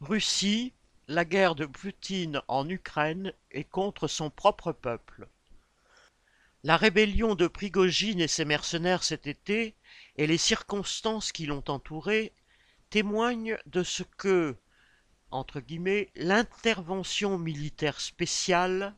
Russie, 0.00 0.72
la 1.08 1.24
guerre 1.24 1.54
de 1.54 1.66
Poutine 1.66 2.42
en 2.48 2.68
Ukraine 2.68 3.32
et 3.50 3.64
contre 3.64 4.08
son 4.08 4.30
propre 4.30 4.72
peuple. 4.72 5.28
La 6.64 6.76
rébellion 6.76 7.34
de 7.34 7.46
Prigogine 7.46 8.20
et 8.20 8.28
ses 8.28 8.44
mercenaires 8.44 9.04
cet 9.04 9.26
été 9.26 9.74
et 10.16 10.26
les 10.26 10.38
circonstances 10.38 11.32
qui 11.32 11.46
l'ont 11.46 11.64
entouré 11.68 12.32
témoignent 12.90 13.56
de 13.66 13.82
ce 13.82 14.02
que 14.02 14.56
entre 15.30 15.60
guillemets, 15.60 16.10
l'intervention 16.14 17.38
militaire 17.38 18.00
spéciale 18.00 18.94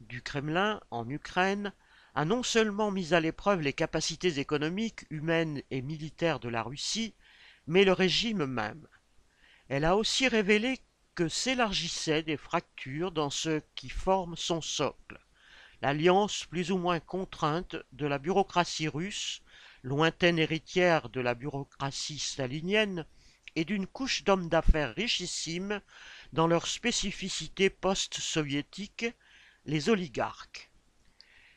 du 0.00 0.22
Kremlin 0.22 0.80
en 0.90 1.08
Ukraine 1.08 1.72
a 2.14 2.24
non 2.24 2.42
seulement 2.42 2.90
mis 2.90 3.14
à 3.14 3.20
l'épreuve 3.20 3.60
les 3.60 3.72
capacités 3.72 4.38
économiques, 4.38 5.06
humaines 5.10 5.62
et 5.70 5.82
militaires 5.82 6.40
de 6.40 6.48
la 6.48 6.62
Russie, 6.62 7.14
mais 7.66 7.84
le 7.84 7.92
régime 7.92 8.46
même. 8.46 8.86
Elle 9.68 9.84
a 9.84 9.96
aussi 9.96 10.28
révélé 10.28 10.78
que 11.14 11.28
s'élargissaient 11.28 12.22
des 12.22 12.36
fractures 12.36 13.10
dans 13.10 13.30
ce 13.30 13.62
qui 13.74 13.88
forme 13.88 14.36
son 14.36 14.60
socle. 14.60 15.18
L'alliance 15.82 16.44
plus 16.44 16.70
ou 16.70 16.78
moins 16.78 17.00
contrainte 17.00 17.76
de 17.92 18.06
la 18.06 18.18
bureaucratie 18.18 18.88
russe, 18.88 19.42
lointaine 19.82 20.38
héritière 20.38 21.08
de 21.08 21.20
la 21.20 21.34
bureaucratie 21.34 22.18
stalinienne, 22.18 23.06
et 23.56 23.64
d'une 23.64 23.86
couche 23.86 24.22
d'hommes 24.22 24.48
d'affaires 24.48 24.94
richissimes 24.94 25.80
dans 26.32 26.46
leur 26.46 26.66
spécificité 26.66 27.70
post-soviétique, 27.70 29.06
les 29.64 29.88
oligarques. 29.88 30.70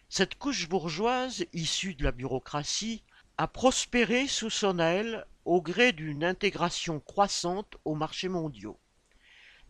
Cette 0.08 0.36
couche 0.36 0.68
bourgeoise, 0.68 1.46
issue 1.54 1.94
de 1.94 2.04
la 2.04 2.12
bureaucratie, 2.12 3.04
a 3.38 3.48
prospéré 3.48 4.28
sous 4.28 4.50
son 4.50 4.80
aile 4.80 5.26
gré 5.58 5.92
d'une 5.92 6.24
intégration 6.24 7.00
croissante 7.00 7.78
aux 7.84 7.96
marchés 7.96 8.30
mondiaux. 8.30 8.80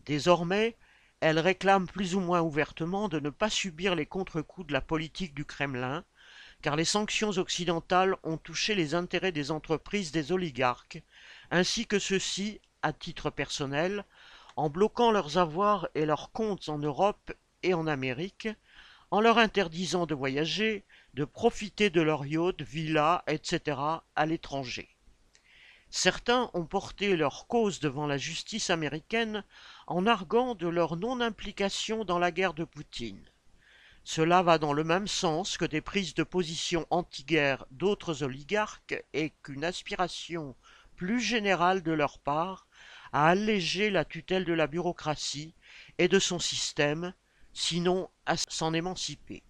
Désormais, 0.04 0.76
elle 1.20 1.38
réclame 1.38 1.86
plus 1.86 2.14
ou 2.14 2.20
moins 2.20 2.40
ouvertement 2.40 3.08
de 3.08 3.18
ne 3.20 3.30
pas 3.30 3.50
subir 3.50 3.94
les 3.94 4.06
contre-coups 4.06 4.66
de 4.66 4.72
la 4.72 4.80
politique 4.80 5.34
du 5.34 5.44
Kremlin, 5.44 6.04
car 6.62 6.76
les 6.76 6.84
sanctions 6.84 7.30
occidentales 7.30 8.16
ont 8.22 8.36
touché 8.36 8.74
les 8.74 8.94
intérêts 8.94 9.32
des 9.32 9.50
entreprises 9.50 10.12
des 10.12 10.32
oligarques, 10.32 11.02
ainsi 11.50 11.86
que 11.86 11.98
ceux-ci, 11.98 12.60
à 12.82 12.92
titre 12.92 13.30
personnel, 13.30 14.04
en 14.56 14.68
bloquant 14.68 15.10
leurs 15.10 15.38
avoirs 15.38 15.88
et 15.94 16.04
leurs 16.04 16.32
comptes 16.32 16.68
en 16.68 16.78
Europe 16.78 17.32
et 17.62 17.74
en 17.74 17.86
Amérique, 17.86 18.48
en 19.10 19.20
leur 19.20 19.38
interdisant 19.38 20.06
de 20.06 20.14
voyager, 20.14 20.84
de 21.14 21.24
profiter 21.24 21.90
de 21.90 22.00
leurs 22.00 22.26
yachts, 22.26 22.62
villas, 22.62 23.22
etc. 23.26 23.78
à 24.14 24.26
l'étranger. 24.26 24.88
Certains 25.92 26.50
ont 26.54 26.66
porté 26.66 27.16
leur 27.16 27.48
cause 27.48 27.80
devant 27.80 28.06
la 28.06 28.16
justice 28.16 28.70
américaine 28.70 29.44
en 29.88 30.06
arguant 30.06 30.54
de 30.54 30.68
leur 30.68 30.96
non-implication 30.96 32.04
dans 32.04 32.20
la 32.20 32.30
guerre 32.30 32.54
de 32.54 32.62
Poutine. 32.62 33.24
Cela 34.04 34.42
va 34.42 34.58
dans 34.58 34.72
le 34.72 34.84
même 34.84 35.08
sens 35.08 35.58
que 35.58 35.64
des 35.64 35.80
prises 35.80 36.14
de 36.14 36.22
position 36.22 36.86
anti-guerre 36.90 37.66
d'autres 37.72 38.22
oligarques 38.22 39.04
et 39.12 39.30
qu'une 39.42 39.64
aspiration 39.64 40.54
plus 40.94 41.20
générale 41.20 41.82
de 41.82 41.92
leur 41.92 42.20
part 42.20 42.68
à 43.12 43.28
alléger 43.28 43.90
la 43.90 44.04
tutelle 44.04 44.44
de 44.44 44.52
la 44.52 44.68
bureaucratie 44.68 45.54
et 45.98 46.06
de 46.06 46.20
son 46.20 46.38
système, 46.38 47.14
sinon 47.52 48.08
à 48.26 48.36
s'en 48.36 48.72
émanciper. 48.72 49.42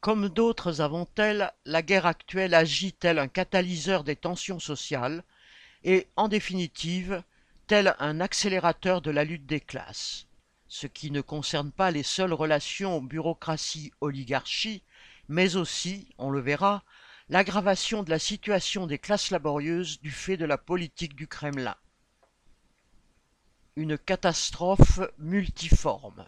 Comme 0.00 0.28
d'autres 0.28 0.80
avant 0.80 1.08
elle, 1.18 1.52
la 1.64 1.82
guerre 1.82 2.06
actuelle 2.06 2.54
agit 2.54 2.92
tel 2.92 3.18
un 3.18 3.28
catalyseur 3.28 4.04
des 4.04 4.16
tensions 4.16 4.60
sociales 4.60 5.24
et, 5.84 6.08
en 6.16 6.28
définitive, 6.28 7.22
tel 7.66 7.94
un 7.98 8.20
accélérateur 8.20 9.00
de 9.00 9.10
la 9.10 9.24
lutte 9.24 9.46
des 9.46 9.60
classes, 9.60 10.26
ce 10.68 10.86
qui 10.86 11.10
ne 11.10 11.20
concerne 11.20 11.72
pas 11.72 11.90
les 11.90 12.02
seules 12.02 12.32
relations 12.32 13.00
bureaucratie-oligarchie, 13.00 14.82
mais 15.28 15.56
aussi, 15.56 16.08
on 16.18 16.30
le 16.30 16.40
verra, 16.40 16.82
l'aggravation 17.28 18.02
de 18.02 18.10
la 18.10 18.18
situation 18.18 18.86
des 18.86 18.98
classes 18.98 19.30
laborieuses 19.30 20.00
du 20.00 20.10
fait 20.10 20.36
de 20.36 20.44
la 20.44 20.58
politique 20.58 21.14
du 21.14 21.28
Kremlin. 21.28 21.76
Une 23.76 23.96
catastrophe 23.96 25.00
multiforme. 25.18 26.26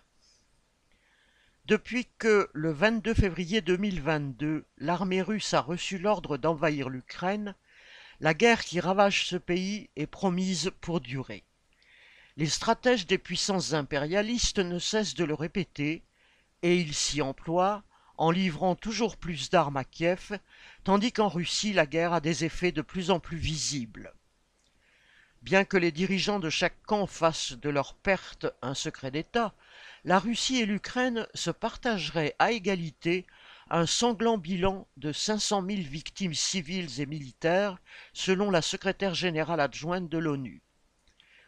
Depuis 1.67 2.07
que, 2.19 2.49
le 2.53 2.73
22 2.73 3.15
février 3.15 3.61
2022, 3.61 4.65
l'armée 4.79 5.23
russe 5.23 5.55
a 5.55 5.61
reçu 5.61 5.99
l'ordre 5.99 6.37
d'envahir 6.37 6.89
l'Ukraine, 6.89 7.55
la 8.23 8.35
guerre 8.35 8.65
qui 8.65 8.79
ravage 8.79 9.27
ce 9.27 9.35
pays 9.35 9.91
est 9.97 10.07
promise 10.07 10.71
pour 10.81 11.01
durer. 11.01 11.43
Les 12.37 12.47
stratèges 12.47 13.09
des 13.09 13.19
puissances 13.19 13.75
impérialistes 13.75 14.61
ne 14.61 14.79
cessent 14.79 15.17
de 15.17 15.25
le 15.25 15.35
répéter, 15.35 16.05
et 16.63 16.77
ils 16.77 16.95
s'y 16.95 17.21
emploient 17.21 17.83
en 18.17 18.31
livrant 18.31 18.77
toujours 18.77 19.17
plus 19.17 19.51
d'armes 19.51 19.77
à 19.77 19.83
Kiev, 19.83 20.39
tandis 20.85 21.11
qu'en 21.11 21.27
Russie 21.27 21.73
la 21.73 21.85
guerre 21.85 22.13
a 22.13 22.21
des 22.21 22.45
effets 22.45 22.71
de 22.71 22.81
plus 22.81 23.11
en 23.11 23.19
plus 23.19 23.39
visibles. 23.39 24.15
Bien 25.43 25.65
que 25.65 25.77
les 25.77 25.91
dirigeants 25.91 26.39
de 26.39 26.49
chaque 26.49 26.81
camp 26.85 27.09
fassent 27.09 27.55
de 27.55 27.71
leur 27.71 27.97
perte 27.97 28.47
un 28.63 28.75
secret 28.75 29.11
d'État, 29.11 29.53
la 30.05 30.21
Russie 30.21 30.61
et 30.61 30.67
l'Ukraine 30.67 31.27
se 31.35 31.51
partageraient 31.51 32.37
à 32.39 32.53
égalité 32.53 33.27
un 33.75 33.87
sanglant 33.87 34.37
bilan 34.37 34.87
de 34.99 35.13
500 35.13 35.65
000 35.67 35.81
victimes 35.81 36.35
civiles 36.35 37.01
et 37.01 37.07
militaires, 37.07 37.79
selon 38.13 38.51
la 38.51 38.61
secrétaire 38.61 39.15
générale 39.15 39.61
adjointe 39.61 40.11
de 40.11 40.19
l'ONU. 40.19 40.61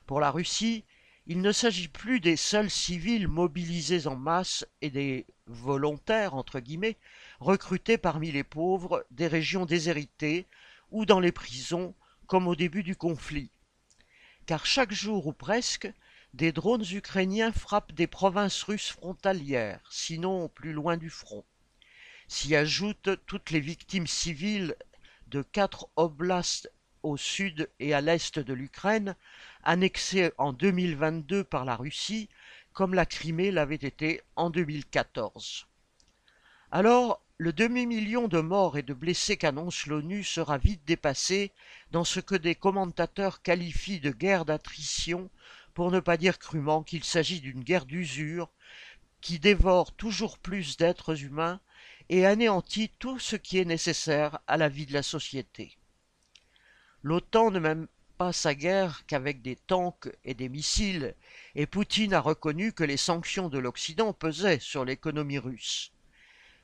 Pour 0.06 0.20
la 0.20 0.30
Russie, 0.30 0.84
il 1.26 1.42
ne 1.42 1.52
s'agit 1.52 1.88
plus 1.88 2.20
des 2.20 2.36
seuls 2.36 2.70
civils 2.70 3.28
mobilisés 3.28 4.06
en 4.06 4.16
masse 4.16 4.66
et 4.80 4.88
des 4.88 5.26
volontaires, 5.48 6.34
entre 6.34 6.60
guillemets, 6.60 6.96
recrutés 7.40 7.98
parmi 7.98 8.32
les 8.32 8.42
pauvres 8.42 9.04
des 9.10 9.26
régions 9.26 9.66
déshéritées 9.66 10.46
ou 10.90 11.04
dans 11.04 11.20
les 11.20 11.32
prisons, 11.32 11.94
comme 12.26 12.48
au 12.48 12.56
début 12.56 12.82
du 12.82 12.96
conflit. 12.96 13.50
Car 14.46 14.64
chaque 14.64 14.92
jour 14.92 15.26
ou 15.26 15.34
presque, 15.34 15.92
des 16.32 16.52
drones 16.52 16.86
ukrainiens 16.90 17.52
frappent 17.52 17.92
des 17.92 18.06
provinces 18.06 18.62
russes 18.62 18.92
frontalières, 18.92 19.82
sinon 19.90 20.48
plus 20.48 20.72
loin 20.72 20.96
du 20.96 21.10
front. 21.10 21.44
S'y 22.28 22.56
ajoutent 22.56 23.10
toutes 23.26 23.50
les 23.50 23.60
victimes 23.60 24.06
civiles 24.06 24.76
de 25.28 25.42
quatre 25.42 25.88
oblasts 25.96 26.70
au 27.02 27.16
sud 27.16 27.70
et 27.80 27.92
à 27.92 28.00
l'est 28.00 28.38
de 28.38 28.52
l'Ukraine, 28.54 29.14
annexées 29.62 30.32
en 30.38 30.52
2022 30.52 31.44
par 31.44 31.64
la 31.64 31.76
Russie, 31.76 32.28
comme 32.72 32.94
la 32.94 33.06
Crimée 33.06 33.50
l'avait 33.50 33.74
été 33.74 34.22
en 34.36 34.50
2014. 34.50 35.66
Alors, 36.70 37.20
le 37.36 37.52
demi-million 37.52 38.26
de 38.26 38.40
morts 38.40 38.78
et 38.78 38.82
de 38.82 38.94
blessés 38.94 39.36
qu'annonce 39.36 39.86
l'ONU 39.86 40.24
sera 40.24 40.56
vite 40.56 40.84
dépassé 40.86 41.52
dans 41.90 42.04
ce 42.04 42.20
que 42.20 42.34
des 42.34 42.54
commentateurs 42.54 43.42
qualifient 43.42 44.00
de 44.00 44.12
guerre 44.12 44.44
d'attrition 44.44 45.30
pour 45.74 45.90
ne 45.90 46.00
pas 46.00 46.16
dire 46.16 46.38
crûment 46.38 46.82
qu'il 46.82 47.04
s'agit 47.04 47.40
d'une 47.40 47.62
guerre 47.62 47.86
d'usure 47.86 48.50
qui 49.20 49.38
dévore 49.38 49.92
toujours 49.92 50.38
plus 50.38 50.76
d'êtres 50.76 51.22
humains 51.22 51.60
et 52.08 52.26
anéantit 52.26 52.90
tout 52.98 53.18
ce 53.18 53.36
qui 53.36 53.58
est 53.58 53.64
nécessaire 53.64 54.40
à 54.46 54.56
la 54.56 54.68
vie 54.68 54.86
de 54.86 54.92
la 54.92 55.02
société. 55.02 55.76
L'OTAN 57.02 57.50
ne 57.50 57.58
mène 57.58 57.86
pas 58.16 58.32
sa 58.32 58.54
guerre 58.54 59.04
qu'avec 59.06 59.42
des 59.42 59.56
tanks 59.56 60.08
et 60.24 60.34
des 60.34 60.48
missiles, 60.48 61.14
et 61.54 61.66
Poutine 61.66 62.14
a 62.14 62.20
reconnu 62.20 62.72
que 62.72 62.84
les 62.84 62.96
sanctions 62.96 63.48
de 63.48 63.58
l'Occident 63.58 64.12
pesaient 64.12 64.60
sur 64.60 64.84
l'économie 64.84 65.38
russe. 65.38 65.92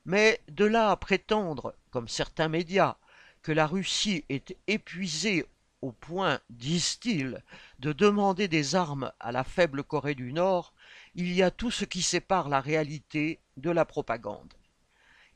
Mais 0.04 0.40
de 0.48 0.64
là 0.64 0.90
à 0.90 0.96
prétendre, 0.96 1.74
comme 1.90 2.08
certains 2.08 2.48
médias, 2.48 2.96
que 3.42 3.52
la 3.52 3.66
Russie 3.66 4.24
est 4.28 4.56
épuisée 4.66 5.46
au 5.82 5.92
point, 5.92 6.40
disent-ils, 6.50 7.42
de 7.78 7.92
demander 7.92 8.48
des 8.48 8.74
armes 8.74 9.12
à 9.18 9.32
la 9.32 9.44
faible 9.44 9.82
Corée 9.82 10.14
du 10.14 10.32
Nord, 10.32 10.74
il 11.14 11.32
y 11.32 11.42
a 11.42 11.50
tout 11.50 11.70
ce 11.70 11.84
qui 11.84 12.02
sépare 12.02 12.48
la 12.48 12.60
réalité 12.60 13.40
de 13.56 13.70
la 13.70 13.84
propagande. 13.84 14.52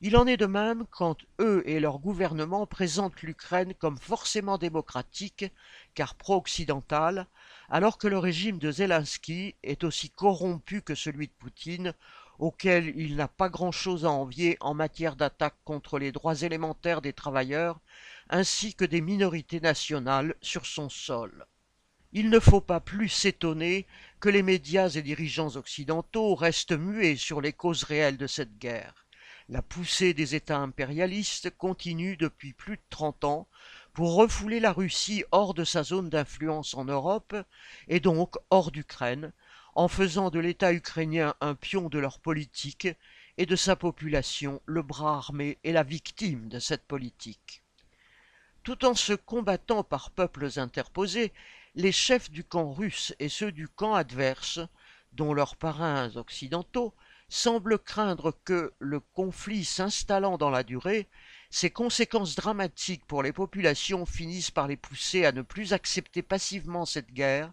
Il 0.01 0.17
en 0.17 0.27
est 0.27 0.37
de 0.37 0.45
même 0.45 0.85
quand 0.91 1.17
eux 1.39 1.63
et 1.65 1.79
leur 1.79 1.99
gouvernement 1.99 2.67
présentent 2.67 3.21
l'Ukraine 3.21 3.73
comme 3.73 3.97
forcément 3.97 4.57
démocratique, 4.57 5.45
car 5.93 6.15
pro-occidentale, 6.15 7.27
alors 7.69 7.97
que 7.97 8.07
le 8.07 8.17
régime 8.17 8.59
de 8.59 8.71
Zelensky 8.71 9.55
est 9.63 9.85
aussi 9.85 10.09
corrompu 10.09 10.81
que 10.81 10.95
celui 10.95 11.27
de 11.27 11.33
Poutine, 11.39 11.93
auquel 12.39 12.93
il 12.97 13.15
n'a 13.15 13.29
pas 13.29 13.47
grand-chose 13.47 14.05
à 14.05 14.09
envier 14.09 14.57
en 14.59 14.73
matière 14.73 15.15
d'attaque 15.15 15.55
contre 15.63 15.97
les 15.97 16.11
droits 16.11 16.41
élémentaires 16.41 17.01
des 17.01 17.13
travailleurs, 17.13 17.79
ainsi 18.29 18.75
que 18.75 18.85
des 18.85 19.01
minorités 19.01 19.61
nationales 19.61 20.35
sur 20.41 20.65
son 20.65 20.89
sol. 20.89 21.45
Il 22.11 22.29
ne 22.29 22.39
faut 22.39 22.61
pas 22.61 22.81
plus 22.81 23.09
s'étonner 23.09 23.87
que 24.19 24.29
les 24.29 24.43
médias 24.43 24.89
et 24.89 25.01
dirigeants 25.01 25.55
occidentaux 25.55 26.35
restent 26.35 26.77
muets 26.77 27.15
sur 27.15 27.39
les 27.39 27.53
causes 27.53 27.83
réelles 27.83 28.17
de 28.17 28.27
cette 28.27 28.57
guerre. 28.57 29.04
La 29.47 29.61
poussée 29.61 30.15
des 30.15 30.33
États 30.33 30.57
impérialistes 30.57 31.51
continue 31.51 32.17
depuis 32.17 32.53
plus 32.53 32.77
de 32.77 32.81
trente 32.89 33.23
ans 33.23 33.47
pour 33.93 34.15
refouler 34.15 34.59
la 34.59 34.73
Russie 34.73 35.23
hors 35.31 35.53
de 35.53 35.63
sa 35.63 35.83
zone 35.83 36.09
d'influence 36.09 36.73
en 36.73 36.85
Europe 36.85 37.35
et 37.87 37.99
donc 37.99 38.37
hors 38.49 38.71
d'Ukraine, 38.71 39.33
en 39.75 39.87
faisant 39.87 40.31
de 40.31 40.39
l'État 40.39 40.73
ukrainien 40.73 41.35
un 41.41 41.53
pion 41.53 41.89
de 41.89 41.99
leur 41.99 42.19
politique 42.19 42.87
et 43.37 43.45
de 43.45 43.55
sa 43.55 43.75
population 43.75 44.63
le 44.65 44.81
bras 44.81 45.17
armé 45.17 45.59
et 45.63 45.73
la 45.73 45.83
victime 45.83 46.49
de 46.49 46.57
cette 46.57 46.85
politique. 46.85 47.61
Tout 48.63 48.83
en 48.83 48.95
se 48.95 49.13
combattant 49.13 49.83
par 49.83 50.09
peuples 50.09 50.49
interposés, 50.55 51.31
les 51.75 51.91
chefs 51.91 52.31
du 52.31 52.43
camp 52.43 52.73
russe 52.73 53.13
et 53.19 53.29
ceux 53.29 53.51
du 53.51 53.67
camp 53.67 53.93
adverse, 53.93 54.59
dont 55.13 55.35
leurs 55.35 55.55
parrains 55.55 56.15
occidentaux, 56.15 56.95
semblent 57.35 57.77
craindre 57.77 58.33
que, 58.45 58.71
le 58.79 59.01
conflit 59.01 59.65
s'installant 59.65 60.37
dans 60.37 60.49
la 60.49 60.63
durée, 60.63 61.09
ses 61.49 61.69
conséquences 61.69 62.35
dramatiques 62.35 63.05
pour 63.05 63.23
les 63.23 63.33
populations 63.33 64.05
finissent 64.05 64.51
par 64.51 64.67
les 64.67 64.77
pousser 64.77 65.25
à 65.25 65.33
ne 65.33 65.41
plus 65.41 65.73
accepter 65.73 66.21
passivement 66.21 66.85
cette 66.85 67.11
guerre, 67.11 67.51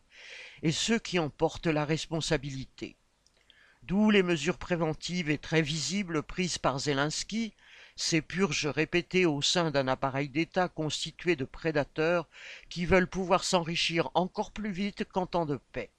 et 0.62 0.70
ceux 0.70 1.00
qui 1.00 1.18
en 1.18 1.30
portent 1.30 1.66
la 1.66 1.84
responsabilité. 1.84 2.94
D'où 3.82 4.10
les 4.10 4.22
mesures 4.22 4.58
préventives 4.58 5.30
et 5.30 5.38
très 5.38 5.62
visibles 5.62 6.22
prises 6.22 6.58
par 6.58 6.78
Zelensky, 6.78 7.52
ces 7.96 8.22
purges 8.22 8.68
répétées 8.68 9.26
au 9.26 9.42
sein 9.42 9.72
d'un 9.72 9.88
appareil 9.88 10.28
d'État 10.28 10.68
constitué 10.68 11.34
de 11.34 11.44
prédateurs 11.44 12.28
qui 12.70 12.86
veulent 12.86 13.10
pouvoir 13.10 13.42
s'enrichir 13.42 14.10
encore 14.14 14.52
plus 14.52 14.70
vite 14.70 15.04
qu'en 15.12 15.26
temps 15.26 15.46
de 15.46 15.58
paix. 15.72 15.90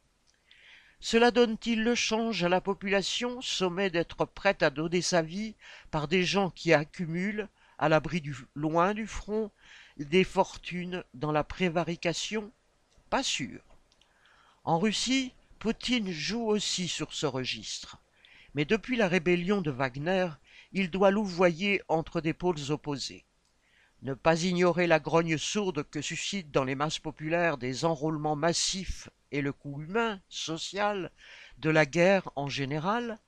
Cela 1.05 1.31
donne-t-il 1.31 1.83
le 1.83 1.95
change 1.95 2.45
à 2.45 2.49
la 2.49 2.61
population, 2.61 3.41
sommet 3.41 3.89
d'être 3.89 4.23
prête 4.23 4.63
à 4.63 4.69
donner 4.69 5.01
sa 5.01 5.21
vie 5.21 5.53
par 5.91 6.07
des 6.07 6.23
gens 6.23 6.49
qui 6.49 6.71
accumulent, 6.71 7.49
à 7.77 7.89
l'abri 7.89 8.21
du 8.21 8.33
loin 8.55 8.93
du 8.93 9.05
front, 9.05 9.51
des 9.97 10.23
fortunes 10.23 11.03
dans 11.13 11.33
la 11.33 11.43
prévarication? 11.43 12.49
Pas 13.09 13.21
sûr. 13.21 13.59
En 14.63 14.79
Russie, 14.79 15.33
Poutine 15.59 16.09
joue 16.09 16.45
aussi 16.47 16.87
sur 16.87 17.11
ce 17.11 17.25
registre. 17.25 17.97
Mais 18.55 18.63
depuis 18.63 18.95
la 18.95 19.09
rébellion 19.09 19.59
de 19.59 19.71
Wagner, 19.71 20.29
il 20.71 20.89
doit 20.89 21.11
louvoyer 21.11 21.81
entre 21.89 22.21
des 22.21 22.33
pôles 22.33 22.71
opposés. 22.71 23.25
Ne 24.03 24.13
pas 24.13 24.41
ignorer 24.43 24.87
la 24.87 25.01
grogne 25.01 25.37
sourde 25.37 25.83
que 25.83 26.01
suscitent 26.01 26.51
dans 26.51 26.63
les 26.63 26.75
masses 26.75 26.99
populaires 26.99 27.57
des 27.57 27.83
enrôlements 27.83 28.37
massifs 28.37 29.09
le 29.41 29.53
coût 29.53 29.81
humain, 29.81 30.21
social, 30.29 31.11
de 31.57 31.69
la 31.69 31.85
guerre 31.85 32.29
en 32.35 32.49
général, 32.49 33.19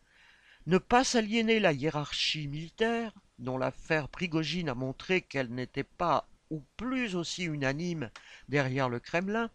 ne 0.68 0.78
pas 0.78 1.04
s'aliéner 1.04 1.60
la 1.60 1.74
hiérarchie 1.74 2.48
militaire, 2.48 3.14
dont 3.40 3.58
l'affaire 3.58 4.10
Prigogine 4.10 4.70
a 4.70 4.76
montré 4.76 5.22
qu'elle 5.22 5.54
n'était 5.54 5.84
pas 5.84 6.28
ou 6.50 6.64
plus 6.78 7.16
aussi 7.16 7.44
unanime 7.44 8.10
derrière 8.50 8.90
le 8.90 9.00
Kremlin, 9.00 9.50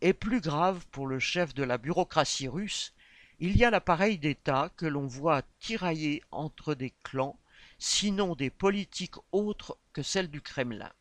et 0.00 0.12
plus 0.12 0.40
grave 0.40 0.84
pour 0.90 1.06
le 1.06 1.18
chef 1.18 1.54
de 1.54 1.62
la 1.62 1.78
bureaucratie 1.78 2.48
russe, 2.48 2.92
il 3.38 3.56
y 3.56 3.64
a 3.64 3.70
l'appareil 3.70 4.18
d'État 4.18 4.70
que 4.76 4.86
l'on 4.86 5.06
voit 5.06 5.42
tirailler 5.60 6.22
entre 6.30 6.74
des 6.74 6.92
clans, 7.02 7.38
sinon 7.78 8.34
des 8.34 8.50
politiques 8.50 9.16
autres 9.32 9.78
que 9.92 10.02
celles 10.02 10.30
du 10.30 10.40
Kremlin. 10.40 10.92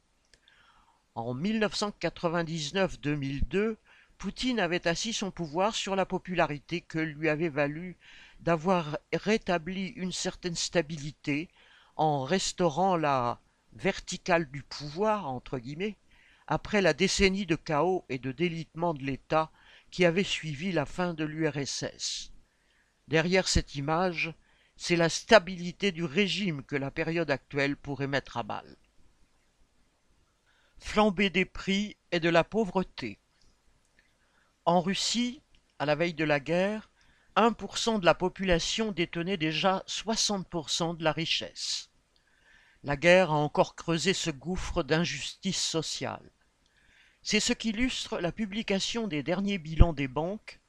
En 1.15 1.33
1999-2002, 1.35 3.77
Poutine 4.17 4.59
avait 4.59 4.87
assis 4.87 5.13
son 5.13 5.31
pouvoir 5.31 5.75
sur 5.75 5.95
la 5.95 6.05
popularité 6.05 6.81
que 6.81 6.99
lui 6.99 7.29
avait 7.29 7.49
valu 7.49 7.97
d'avoir 8.39 8.97
rétabli 9.13 9.87
une 9.95 10.11
certaine 10.11 10.55
stabilité 10.55 11.49
en 11.95 12.23
restaurant 12.23 12.95
la 12.95 13.39
verticale 13.73 14.49
du 14.49 14.63
pouvoir, 14.63 15.41
après 16.47 16.81
la 16.81 16.93
décennie 16.93 17.45
de 17.45 17.55
chaos 17.55 18.05
et 18.09 18.19
de 18.19 18.31
délitement 18.31 18.93
de 18.93 19.03
l'État 19.03 19.51
qui 19.91 20.05
avait 20.05 20.23
suivi 20.23 20.71
la 20.71 20.85
fin 20.85 21.13
de 21.13 21.23
l'URSS. 21.23 22.31
Derrière 23.07 23.47
cette 23.47 23.75
image, 23.75 24.33
c'est 24.77 24.95
la 24.95 25.09
stabilité 25.09 25.91
du 25.91 26.03
régime 26.03 26.63
que 26.63 26.75
la 26.75 26.91
période 26.91 27.31
actuelle 27.31 27.77
pourrait 27.77 28.07
mettre 28.07 28.37
à 28.37 28.43
mal. 28.43 28.77
Flambée 30.77 31.29
des 31.29 31.45
prix 31.45 31.95
et 32.11 32.19
de 32.19 32.29
la 32.29 32.43
pauvreté. 32.43 33.19
En 34.67 34.81
Russie, 34.81 35.43
à 35.77 35.85
la 35.85 35.93
veille 35.93 36.15
de 36.15 36.23
la 36.23 36.39
guerre, 36.39 36.89
1% 37.35 37.99
de 37.99 38.05
la 38.05 38.15
population 38.15 38.91
détenait 38.91 39.37
déjà 39.37 39.83
60% 39.87 40.97
de 40.97 41.03
la 41.03 41.11
richesse. 41.11 41.91
La 42.83 42.97
guerre 42.97 43.29
a 43.29 43.35
encore 43.35 43.75
creusé 43.75 44.15
ce 44.15 44.31
gouffre 44.31 44.81
d'injustice 44.81 45.63
sociale. 45.63 46.31
C'est 47.21 47.39
ce 47.39 47.53
qu'illustre 47.53 48.19
la 48.19 48.31
publication 48.31 49.07
des 49.07 49.21
derniers 49.21 49.59
bilans 49.59 49.93
des 49.93 50.07
banques. 50.07 50.59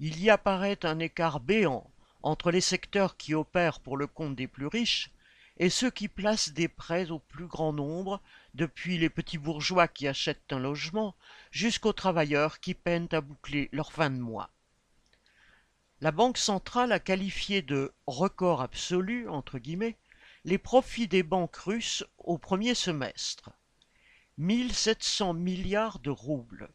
Il 0.00 0.20
y 0.20 0.28
apparaît 0.28 0.84
un 0.84 0.98
écart 0.98 1.38
béant 1.38 1.88
entre 2.24 2.50
les 2.50 2.60
secteurs 2.60 3.16
qui 3.16 3.34
opèrent 3.34 3.78
pour 3.78 3.96
le 3.96 4.08
compte 4.08 4.34
des 4.34 4.48
plus 4.48 4.66
riches 4.66 5.12
et 5.58 5.70
ceux 5.70 5.90
qui 5.90 6.08
placent 6.08 6.52
des 6.52 6.68
prêts 6.68 7.10
au 7.10 7.20
plus 7.20 7.46
grand 7.46 7.72
nombre, 7.72 8.20
depuis 8.54 8.98
les 8.98 9.10
petits 9.10 9.38
bourgeois 9.38 9.86
qui 9.86 10.08
achètent 10.08 10.52
un 10.52 10.58
logement 10.58 11.14
jusqu'aux 11.52 11.92
travailleurs 11.92 12.58
qui 12.58 12.74
peinent 12.74 13.08
à 13.12 13.20
boucler 13.20 13.68
leur 13.72 13.92
fin 13.92 14.10
de 14.10 14.18
mois. 14.18 14.50
La 16.00 16.10
Banque 16.10 16.38
centrale 16.38 16.90
a 16.90 16.98
qualifié 16.98 17.62
de 17.62 17.92
record 18.06 18.62
absolu 18.62 19.28
les 20.44 20.58
profits 20.58 21.06
des 21.06 21.22
banques 21.22 21.56
russes 21.56 22.04
au 22.18 22.38
premier 22.38 22.74
semestre. 22.74 23.50
1700 24.38 25.34
milliards 25.34 26.00
de 26.00 26.10
roubles. 26.10 26.70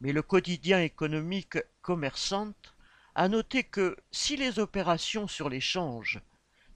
Mais 0.00 0.12
le 0.12 0.20
quotidien 0.20 0.82
économique 0.82 1.58
Commerçant 1.80 2.52
a 3.14 3.28
noté 3.28 3.62
que 3.62 3.96
si 4.10 4.36
les 4.36 4.58
opérations 4.58 5.28
sur 5.28 5.48
l'échange, 5.48 6.20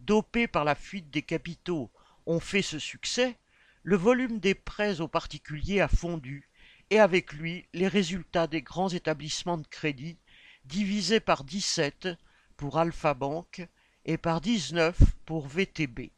dopées 0.01 0.47
par 0.47 0.65
la 0.65 0.77
fuite 0.77 1.11
des 1.11 1.23
capitaux, 1.23 1.91
ont 2.25 2.41
fait 2.41 2.63
ce 2.63 2.79
succès, 2.79 3.37
le 3.83 3.97
volume 3.97 4.39
des 4.39 4.55
prêts 4.55 5.01
aux 5.01 5.09
particuliers 5.09 5.81
a 5.81 5.89
fondu 5.89 6.49
et 6.91 6.99
avec 6.99 7.33
lui 7.33 7.67
les 7.73 7.89
résultats 7.89 8.47
des 8.47 8.63
grands 8.63 8.89
établissements 8.89 9.59
de 9.59 9.67
crédit 9.67 10.19
divisés 10.65 11.21
par 11.21 11.45
17 11.45 12.09
pour 12.57 12.79
Alpha 12.79 13.15
Bank 13.15 13.69
et 14.05 14.19
par 14.19 14.41
19 14.41 14.99
pour 15.25 15.47
VTB. 15.47 16.11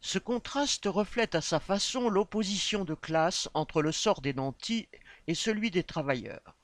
Ce 0.00 0.18
contraste 0.18 0.86
reflète 0.86 1.34
à 1.34 1.40
sa 1.40 1.60
façon 1.60 2.08
l'opposition 2.08 2.84
de 2.84 2.94
classe 2.94 3.48
entre 3.54 3.82
le 3.82 3.92
sort 3.92 4.22
des 4.22 4.32
nantis 4.32 4.88
et 5.26 5.34
celui 5.34 5.70
des 5.70 5.84
travailleurs. 5.84 6.56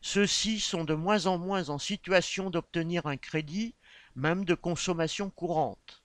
Ceux-ci 0.00 0.60
sont 0.60 0.84
de 0.84 0.94
moins 0.94 1.26
en 1.26 1.38
moins 1.38 1.68
en 1.68 1.78
situation 1.78 2.50
d'obtenir 2.50 3.06
un 3.06 3.16
crédit, 3.16 3.74
même 4.16 4.44
de 4.44 4.54
consommation 4.54 5.30
courante. 5.30 6.02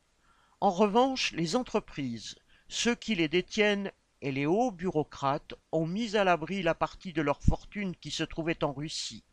En 0.59 0.71
revanche, 0.71 1.31
les 1.33 1.55
entreprises, 1.55 2.35
ceux 2.67 2.95
qui 2.95 3.15
les 3.15 3.27
détiennent 3.27 3.91
et 4.21 4.31
les 4.31 4.45
hauts 4.45 4.71
bureaucrates 4.71 5.53
ont 5.71 5.85
mis 5.85 6.15
à 6.15 6.23
l'abri 6.23 6.63
la 6.63 6.75
partie 6.75 7.13
de 7.13 7.21
leur 7.21 7.41
fortune 7.41 7.95
qui 7.95 8.11
se 8.11 8.23
trouvait 8.23 8.63
en 8.63 8.73
Russie. 8.73 9.23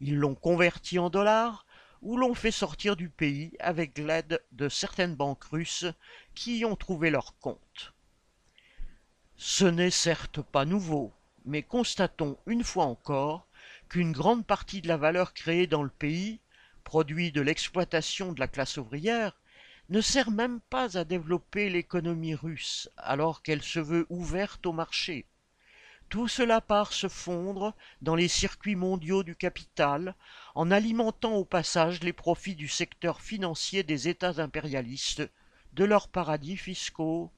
Ils 0.00 0.16
l'ont 0.16 0.34
convertie 0.34 0.98
en 0.98 1.10
dollars 1.10 1.66
ou 2.02 2.16
l'on 2.16 2.34
fait 2.34 2.50
sortir 2.50 2.96
du 2.96 3.08
pays 3.08 3.52
avec 3.60 3.96
l'aide 3.96 4.42
de 4.52 4.68
certaines 4.68 5.14
banques 5.14 5.44
russes 5.44 5.86
qui 6.34 6.58
y 6.58 6.64
ont 6.64 6.76
trouvé 6.76 7.10
leur 7.10 7.38
compte. 7.38 7.94
Ce 9.36 9.64
n'est 9.64 9.90
certes 9.90 10.42
pas 10.42 10.64
nouveau, 10.64 11.12
mais 11.44 11.62
constatons 11.62 12.36
une 12.46 12.64
fois 12.64 12.84
encore 12.84 13.46
qu'une 13.88 14.12
grande 14.12 14.46
partie 14.46 14.80
de 14.80 14.88
la 14.88 14.96
valeur 14.96 15.34
créée 15.34 15.66
dans 15.66 15.82
le 15.82 15.90
pays, 15.90 16.40
produit 16.84 17.32
de 17.32 17.40
l'exploitation 17.40 18.32
de 18.32 18.40
la 18.40 18.48
classe 18.48 18.76
ouvrière, 18.76 19.40
ne 19.92 20.00
sert 20.00 20.30
même 20.30 20.60
pas 20.70 20.96
à 20.96 21.04
développer 21.04 21.68
l'économie 21.68 22.34
russe 22.34 22.88
alors 22.96 23.42
qu'elle 23.42 23.60
se 23.62 23.78
veut 23.78 24.06
ouverte 24.08 24.64
au 24.64 24.72
marché. 24.72 25.26
Tout 26.08 26.28
cela 26.28 26.62
part 26.62 26.94
se 26.94 27.08
fondre 27.08 27.74
dans 28.00 28.14
les 28.14 28.28
circuits 28.28 28.74
mondiaux 28.74 29.22
du 29.22 29.36
capital, 29.36 30.14
en 30.54 30.70
alimentant 30.70 31.34
au 31.34 31.44
passage 31.44 32.02
les 32.02 32.14
profits 32.14 32.54
du 32.54 32.68
secteur 32.68 33.20
financier 33.20 33.82
des 33.82 34.08
États 34.08 34.40
impérialistes, 34.40 35.28
de 35.74 35.84
leurs 35.84 36.08
paradis 36.08 36.56
fiscaux. 36.56 37.30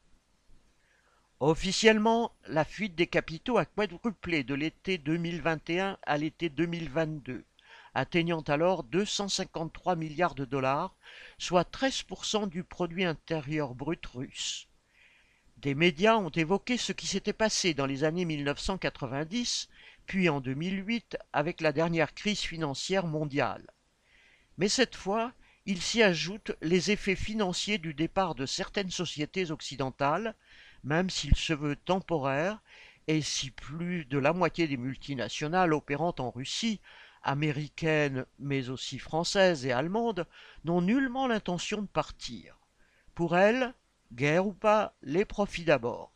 Officiellement, 1.41 2.31
la 2.47 2.65
fuite 2.65 2.95
des 2.95 3.09
capitaux 3.09 3.59
a 3.59 3.65
quadruplé 3.65 4.45
de 4.45 4.55
l'été 4.55 4.97
2021 4.97 5.99
à 6.05 6.19
l'été 6.19 6.51
2022, 6.51 7.45
atteignant 7.95 8.43
alors 8.43 8.83
253 8.85 9.97
milliards 9.97 10.35
de 10.35 10.45
dollars, 10.45 10.97
soit 11.39 11.71
13% 11.71 12.49
du 12.49 12.65
produit 12.65 13.05
intérieur 13.05 13.75
brut 13.75 14.05
russe. 14.07 14.69
Des 15.59 15.75
médias 15.75 16.17
ont 16.17 16.31
évoqué 16.31 16.77
ce 16.77 16.93
qui 16.93 17.07
s'était 17.07 17.33
passé 17.33 17.73
dans 17.73 17.87
les 17.87 18.05
années 18.05 18.25
1990, 18.25 19.69
puis 20.07 20.29
en 20.29 20.41
2008 20.41 21.17
avec 21.33 21.61
la 21.61 21.73
dernière 21.73 22.15
crise 22.15 22.41
financière 22.41 23.07
mondiale. 23.07 23.67
Mais 24.59 24.69
cette 24.69 24.97
fois, 24.97 25.33
il 25.67 25.81
s'y 25.81 26.03
ajoute 26.03 26.53
les 26.61 26.91
effets 26.91 27.17
financiers 27.17 27.79
du 27.79 27.95
départ 27.95 28.35
de 28.35 28.45
certaines 28.45 28.91
sociétés 28.91 29.51
occidentales, 29.51 30.35
même 30.83 31.09
s'il 31.09 31.35
se 31.37 31.55
veut 31.55 31.77
temporaire, 31.77 32.61
et 33.07 33.23
si 33.23 33.51
plus 33.51 34.05
de 34.05 34.19
la 34.19 34.33
moitié 34.33 34.67
des 34.67 34.77
multinationales 34.77 35.73
opérant 35.73 36.15
en 36.19 36.31
Russie, 36.31 36.81
américaines 37.25 38.27
mais 38.39 38.69
aussi 38.69 38.99
françaises 38.99 39.67
et 39.67 39.73
allemandes, 39.73 40.27
n'ont 40.65 40.81
nullement 40.81 41.27
l'intention 41.27 41.83
de 41.83 41.89
partir. 41.89 42.59
Pour 43.15 43.37
elles, 43.37 43.75
guerre 44.13 44.47
ou 44.47 44.53
pas, 44.53 44.95
les 45.03 45.25
profits 45.25 45.65
d'abord. 45.65 46.13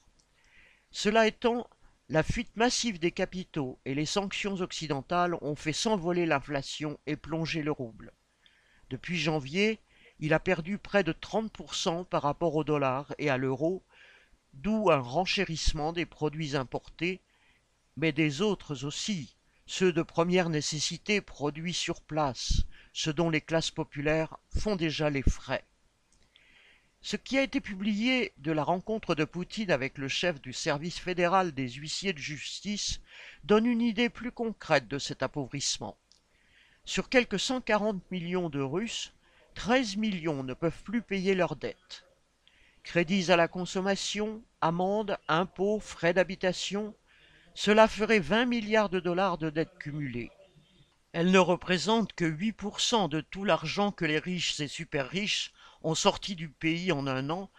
Cela 0.90 1.26
étant, 1.26 1.68
la 2.08 2.22
fuite 2.22 2.56
massive 2.56 2.98
des 2.98 3.12
capitaux 3.12 3.78
et 3.84 3.94
les 3.94 4.06
sanctions 4.06 4.60
occidentales 4.60 5.36
ont 5.42 5.56
fait 5.56 5.72
s'envoler 5.72 6.24
l'inflation 6.24 6.98
et 7.06 7.16
plonger 7.16 7.62
le 7.62 7.72
rouble. 7.72 8.12
Depuis 8.90 9.18
janvier, 9.18 9.80
il 10.20 10.32
a 10.32 10.40
perdu 10.40 10.78
près 10.78 11.04
de 11.04 11.12
30% 11.12 12.06
par 12.06 12.22
rapport 12.22 12.56
au 12.56 12.64
dollar 12.64 13.14
et 13.18 13.30
à 13.30 13.36
l'euro, 13.36 13.84
d'où 14.54 14.90
un 14.90 15.00
renchérissement 15.00 15.92
des 15.92 16.06
produits 16.06 16.56
importés, 16.56 17.20
mais 17.96 18.12
des 18.12 18.40
autres 18.40 18.84
aussi, 18.84 19.36
ceux 19.70 19.92
de 19.92 20.00
première 20.00 20.48
nécessité 20.48 21.20
produits 21.20 21.74
sur 21.74 22.00
place, 22.00 22.62
ceux 22.94 23.12
dont 23.12 23.28
les 23.28 23.42
classes 23.42 23.70
populaires 23.70 24.38
font 24.48 24.76
déjà 24.76 25.10
les 25.10 25.22
frais. 25.22 25.62
Ce 27.02 27.16
qui 27.16 27.36
a 27.36 27.42
été 27.42 27.60
publié 27.60 28.32
de 28.38 28.50
la 28.50 28.64
rencontre 28.64 29.14
de 29.14 29.26
Poutine 29.26 29.70
avec 29.70 29.98
le 29.98 30.08
chef 30.08 30.40
du 30.40 30.54
service 30.54 30.98
fédéral 30.98 31.52
des 31.52 31.68
huissiers 31.68 32.14
de 32.14 32.18
justice 32.18 33.02
donne 33.44 33.66
une 33.66 33.82
idée 33.82 34.08
plus 34.08 34.32
concrète 34.32 34.88
de 34.88 34.98
cet 34.98 35.22
appauvrissement. 35.22 35.98
Sur 36.86 37.10
quelques 37.10 37.38
140 37.38 38.10
millions 38.10 38.48
de 38.48 38.62
Russes, 38.62 39.12
13 39.54 39.98
millions 39.98 40.44
ne 40.44 40.54
peuvent 40.54 40.82
plus 40.82 41.02
payer 41.02 41.34
leurs 41.34 41.56
dettes. 41.56 42.06
Crédits 42.84 43.30
à 43.30 43.36
la 43.36 43.48
consommation, 43.48 44.42
amendes, 44.62 45.18
impôts, 45.28 45.78
frais 45.78 46.14
d'habitation, 46.14 46.94
cela 47.60 47.88
ferait 47.88 48.20
20 48.20 48.44
milliards 48.44 48.88
de 48.88 49.00
dollars 49.00 49.36
de 49.36 49.50
dettes 49.50 49.76
cumulées. 49.80 50.30
Elles 51.10 51.32
ne 51.32 51.40
représentent 51.40 52.12
que 52.12 52.24
8% 52.24 53.08
de 53.08 53.20
tout 53.20 53.42
l'argent 53.42 53.90
que 53.90 54.04
les 54.04 54.20
riches 54.20 54.60
et 54.60 54.68
super 54.68 55.08
riches 55.08 55.52
ont 55.82 55.96
sorti 55.96 56.36
du 56.36 56.50
pays 56.50 56.92
en 56.92 57.08
un 57.08 57.30
an, 57.30 57.50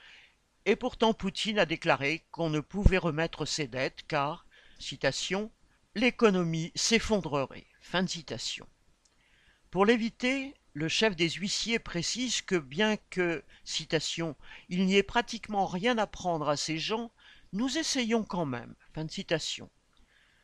et 0.63 0.77
pourtant 0.77 1.13
Poutine 1.13 1.60
a 1.60 1.65
déclaré 1.65 2.24
qu'on 2.32 2.50
ne 2.50 2.62
pouvait 2.62 2.98
remettre 2.98 3.44
ses 3.44 3.68
dettes 3.68 4.06
car, 4.08 4.46
citation, 4.79 5.51
l'économie 5.96 6.72
s'effondrerait. 6.75 7.68
Fin 7.82 8.03
de 8.03 8.10
citation. 8.10 8.70
Pour 9.70 9.86
l'éviter, 9.86 10.56
le 10.72 10.88
chef 10.88 11.18
des 11.18 11.29
huissiers 11.29 11.77
précise 11.77 12.41
que 12.41 12.56
bien 12.56 12.96
que, 13.10 13.44
citation, 13.65 14.38
il 14.70 14.86
n'y 14.86 14.96
ait 14.96 15.03
pratiquement 15.03 15.65
rien 15.65 15.98
à 15.98 16.08
prendre 16.08 16.48
à 16.48 16.56
ces 16.56 16.77
gens, 16.77 17.12
nous 17.51 17.77
essayons 17.77 18.24
quand 18.24 18.46
même. 18.46 18.75
Fin 18.94 19.03
de 19.03 19.12
citation. 19.12 19.70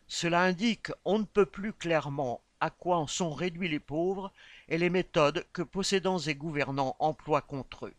Cela 0.07 0.43
indique 0.43 0.91
on 1.03 1.19
ne 1.19 1.25
peut 1.25 1.45
plus 1.45 1.73
clairement 1.73 2.41
à 2.59 2.69
quoi 2.69 2.97
en 2.97 3.07
sont 3.07 3.33
réduits 3.33 3.69
les 3.69 3.79
pauvres 3.79 4.31
et 4.69 4.77
les 4.77 4.89
méthodes 4.89 5.45
que 5.51 5.61
possédants 5.61 6.19
et 6.19 6.35
gouvernants 6.35 6.95
emploient 6.99 7.41
contre 7.41 7.87
eux. 7.87 7.93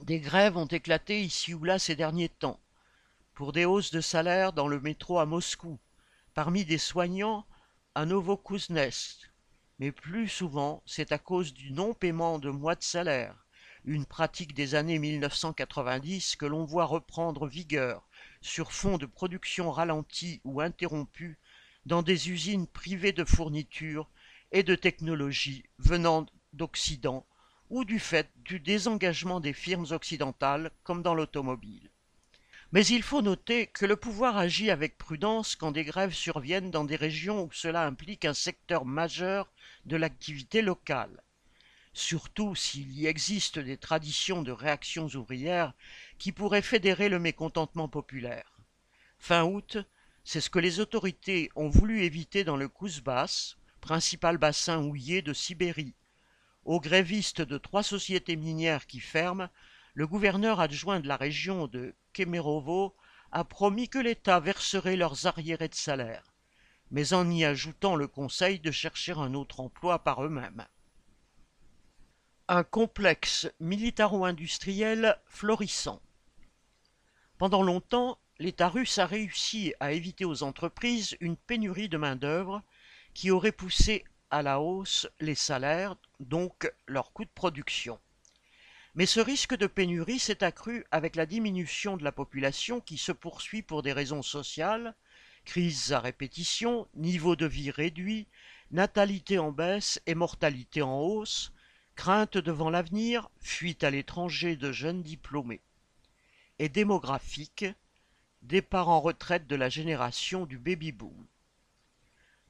Des 0.00 0.18
grèves 0.18 0.56
ont 0.56 0.66
éclaté 0.66 1.22
ici 1.22 1.54
ou 1.54 1.62
là 1.64 1.78
ces 1.78 1.94
derniers 1.94 2.28
temps, 2.28 2.58
pour 3.34 3.52
des 3.52 3.64
hausses 3.64 3.92
de 3.92 4.00
salaire 4.00 4.52
dans 4.52 4.66
le 4.66 4.80
métro 4.80 5.18
à 5.18 5.26
Moscou, 5.26 5.78
parmi 6.34 6.64
des 6.64 6.78
soignants 6.78 7.46
à 7.94 8.06
Novokuznetsk, 8.06 9.30
mais 9.78 9.92
plus 9.92 10.28
souvent 10.28 10.82
c'est 10.86 11.12
à 11.12 11.18
cause 11.18 11.54
du 11.54 11.70
non-paiement 11.70 12.38
de 12.38 12.50
mois 12.50 12.74
de 12.74 12.82
salaire, 12.82 13.46
une 13.84 14.06
pratique 14.06 14.54
des 14.54 14.74
années 14.74 14.98
1990 14.98 16.36
que 16.36 16.46
l'on 16.46 16.64
voit 16.64 16.86
reprendre 16.86 17.46
vigueur 17.46 18.06
sur 18.40 18.72
fond 18.72 18.98
de 18.98 19.06
production 19.06 19.70
ralentie 19.70 20.40
ou 20.44 20.60
interrompue 20.60 21.38
dans 21.86 22.02
des 22.02 22.30
usines 22.30 22.66
privées 22.66 23.12
de 23.12 23.24
fournitures 23.24 24.08
et 24.52 24.62
de 24.62 24.74
technologies 24.74 25.64
venant 25.78 26.26
d'Occident 26.52 27.26
ou 27.70 27.84
du 27.84 27.98
fait 27.98 28.30
du 28.36 28.60
désengagement 28.60 29.40
des 29.40 29.52
firmes 29.54 29.86
occidentales 29.90 30.70
comme 30.84 31.02
dans 31.02 31.14
l'automobile. 31.14 31.90
Mais 32.72 32.86
il 32.86 33.02
faut 33.02 33.20
noter 33.20 33.66
que 33.66 33.84
le 33.84 33.96
pouvoir 33.96 34.36
agit 34.38 34.70
avec 34.70 34.96
prudence 34.96 35.56
quand 35.56 35.72
des 35.72 35.84
grèves 35.84 36.14
surviennent 36.14 36.70
dans 36.70 36.84
des 36.84 36.96
régions 36.96 37.44
où 37.44 37.52
cela 37.52 37.86
implique 37.86 38.24
un 38.24 38.34
secteur 38.34 38.84
majeur 38.86 39.50
de 39.84 39.96
l'activité 39.96 40.62
locale, 40.62 41.22
surtout 41.92 42.54
s'il 42.54 42.92
y 42.92 43.06
existe 43.06 43.58
des 43.58 43.76
traditions 43.76 44.42
de 44.42 44.52
réactions 44.52 45.06
ouvrières 45.08 45.74
qui 46.18 46.32
pourraient 46.32 46.62
fédérer 46.62 47.10
le 47.10 47.18
mécontentement 47.18 47.88
populaire. 47.88 48.58
Fin 49.18 49.44
août, 49.44 49.76
c'est 50.24 50.40
ce 50.40 50.50
que 50.50 50.58
les 50.58 50.80
autorités 50.80 51.50
ont 51.56 51.68
voulu 51.68 52.04
éviter 52.04 52.44
dans 52.44 52.56
le 52.56 52.68
Kouzbas, 52.68 53.56
principal 53.80 54.38
bassin 54.38 54.78
houillé 54.78 55.22
de 55.22 55.32
Sibérie. 55.32 55.94
Aux 56.64 56.80
grévistes 56.80 57.42
de 57.42 57.58
trois 57.58 57.82
sociétés 57.82 58.36
minières 58.36 58.86
qui 58.86 59.00
ferment, 59.00 59.48
le 59.94 60.06
gouverneur 60.06 60.60
adjoint 60.60 61.00
de 61.00 61.08
la 61.08 61.16
région 61.16 61.66
de 61.66 61.94
Kemerovo 62.12 62.94
a 63.32 63.44
promis 63.44 63.88
que 63.88 63.98
l'État 63.98 64.38
verserait 64.38 64.96
leurs 64.96 65.26
arriérés 65.26 65.68
de 65.68 65.74
salaire, 65.74 66.32
mais 66.90 67.12
en 67.12 67.28
y 67.28 67.44
ajoutant 67.44 67.96
le 67.96 68.06
conseil 68.06 68.60
de 68.60 68.70
chercher 68.70 69.12
un 69.12 69.34
autre 69.34 69.60
emploi 69.60 70.04
par 70.04 70.24
eux-mêmes. 70.24 70.66
Un 72.48 72.62
complexe 72.62 73.50
militaro-industriel 73.58 75.18
florissant. 75.26 76.00
Pendant 77.38 77.62
longtemps, 77.62 78.18
l'État 78.38 78.68
russe 78.68 78.98
a 78.98 79.06
réussi 79.06 79.74
à 79.80 79.92
éviter 79.92 80.24
aux 80.24 80.42
entreprises 80.42 81.16
une 81.20 81.36
pénurie 81.36 81.88
de 81.88 81.96
main-d'œuvre 81.96 82.62
qui 83.14 83.30
aurait 83.30 83.52
poussé 83.52 84.04
à 84.30 84.42
la 84.42 84.60
hausse 84.60 85.06
les 85.20 85.34
salaires, 85.34 85.96
donc 86.18 86.72
leurs 86.86 87.12
coûts 87.12 87.24
de 87.24 87.30
production. 87.34 88.00
Mais 88.94 89.06
ce 89.06 89.20
risque 89.20 89.56
de 89.56 89.66
pénurie 89.66 90.18
s'est 90.18 90.42
accru 90.42 90.84
avec 90.90 91.16
la 91.16 91.26
diminution 91.26 91.96
de 91.96 92.04
la 92.04 92.12
population 92.12 92.80
qui 92.80 92.98
se 92.98 93.12
poursuit 93.12 93.62
pour 93.62 93.82
des 93.82 93.92
raisons 93.92 94.22
sociales, 94.22 94.94
crises 95.44 95.92
à 95.92 96.00
répétition, 96.00 96.88
niveau 96.94 97.36
de 97.36 97.46
vie 97.46 97.70
réduit, 97.70 98.26
natalité 98.70 99.38
en 99.38 99.50
baisse 99.50 100.00
et 100.06 100.14
mortalité 100.14 100.82
en 100.82 100.98
hausse, 100.98 101.52
crainte 101.94 102.38
devant 102.38 102.70
l'avenir, 102.70 103.28
fuite 103.40 103.84
à 103.84 103.90
l'étranger 103.90 104.56
de 104.56 104.72
jeunes 104.72 105.02
diplômés. 105.02 105.60
Et 106.58 106.68
démographique, 106.68 107.66
départ 108.42 108.88
en 108.88 109.00
retraite 109.00 109.46
de 109.46 109.56
la 109.56 109.68
génération 109.68 110.46
du 110.46 110.58
baby-boom. 110.58 111.26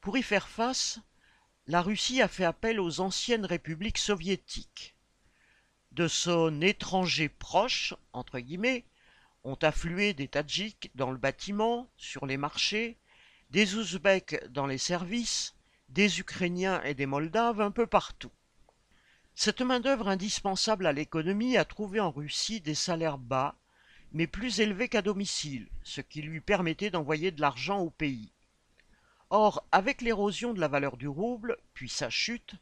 Pour 0.00 0.16
y 0.16 0.22
faire 0.22 0.48
face, 0.48 0.98
la 1.66 1.82
Russie 1.82 2.22
a 2.22 2.28
fait 2.28 2.44
appel 2.44 2.80
aux 2.80 3.00
anciennes 3.00 3.46
républiques 3.46 3.98
soviétiques. 3.98 4.96
De 5.92 6.08
son 6.08 6.60
étranger 6.60 7.28
proche, 7.28 7.94
entre 8.12 8.40
guillemets, 8.40 8.84
ont 9.44 9.58
afflué 9.62 10.14
des 10.14 10.28
Tadjiks 10.28 10.90
dans 10.94 11.10
le 11.10 11.18
bâtiment, 11.18 11.90
sur 11.96 12.26
les 12.26 12.36
marchés, 12.36 12.98
des 13.50 13.74
Ouzbeks 13.74 14.48
dans 14.48 14.66
les 14.66 14.78
services, 14.78 15.54
des 15.88 16.20
Ukrainiens 16.20 16.82
et 16.82 16.94
des 16.94 17.06
Moldaves 17.06 17.60
un 17.60 17.70
peu 17.70 17.86
partout. 17.86 18.32
Cette 19.34 19.60
main-d'œuvre 19.60 20.08
indispensable 20.08 20.86
à 20.86 20.92
l'économie 20.92 21.56
a 21.56 21.64
trouvé 21.64 22.00
en 22.00 22.10
Russie 22.10 22.60
des 22.60 22.74
salaires 22.74 23.18
bas 23.18 23.56
mais 24.12 24.26
plus 24.26 24.60
élevé 24.60 24.88
qu'à 24.88 25.02
domicile, 25.02 25.68
ce 25.82 26.00
qui 26.00 26.22
lui 26.22 26.40
permettait 26.40 26.90
d'envoyer 26.90 27.30
de 27.30 27.40
l'argent 27.40 27.80
au 27.80 27.90
pays. 27.90 28.32
Or, 29.30 29.66
avec 29.72 30.02
l'érosion 30.02 30.52
de 30.52 30.60
la 30.60 30.68
valeur 30.68 30.96
du 30.96 31.08
rouble, 31.08 31.56
puis 31.72 31.88
sa 31.88 32.10
chute, 32.10 32.54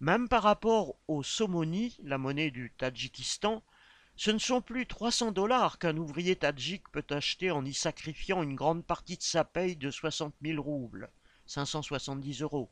même 0.00 0.28
par 0.28 0.42
rapport 0.42 0.96
au 1.06 1.22
somoni, 1.22 1.96
la 2.02 2.18
monnaie 2.18 2.50
du 2.50 2.72
Tadjikistan, 2.76 3.62
ce 4.18 4.32
ne 4.32 4.38
sont 4.38 4.60
plus 4.60 4.84
300 4.84 5.30
dollars 5.30 5.78
qu'un 5.78 5.96
ouvrier 5.96 6.34
tadjik 6.34 6.88
peut 6.90 7.06
acheter 7.10 7.52
en 7.52 7.64
y 7.64 7.72
sacrifiant 7.72 8.42
une 8.42 8.56
grande 8.56 8.84
partie 8.84 9.16
de 9.16 9.22
sa 9.22 9.44
paye 9.44 9.76
de 9.76 9.92
60 9.92 10.34
000 10.42 10.60
roubles, 10.60 11.08
570 11.46 12.42
euros, 12.42 12.68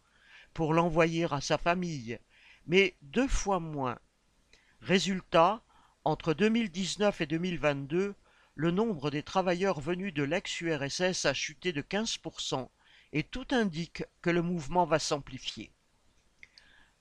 pour 0.53 0.75
l'envoyer 0.75 1.29
à 1.31 1.41
sa 1.41 1.57
famille, 1.57 2.19
mais 2.67 2.97
deux 3.01 3.29
fois 3.29 3.61
moins. 3.61 3.97
Résultat, 4.81 5.63
entre 6.07 6.35
2019 6.35 7.21
et 7.23 7.27
2022, 7.27 8.15
le 8.55 8.71
nombre 8.71 9.11
des 9.11 9.25
travailleurs 9.25 9.81
venus 9.81 10.15
de 10.15 10.23
l'ex-URSS 10.23 11.27
a 11.27 11.35
chuté 11.35 11.73
de 11.73 11.83
15% 11.83 12.69
et 13.13 13.25
tout 13.25 13.49
indique 13.51 14.05
que 14.23 14.31
le 14.31 14.41
mouvement 14.41 14.85
va 14.85 15.01
s'amplifier. 15.01 15.73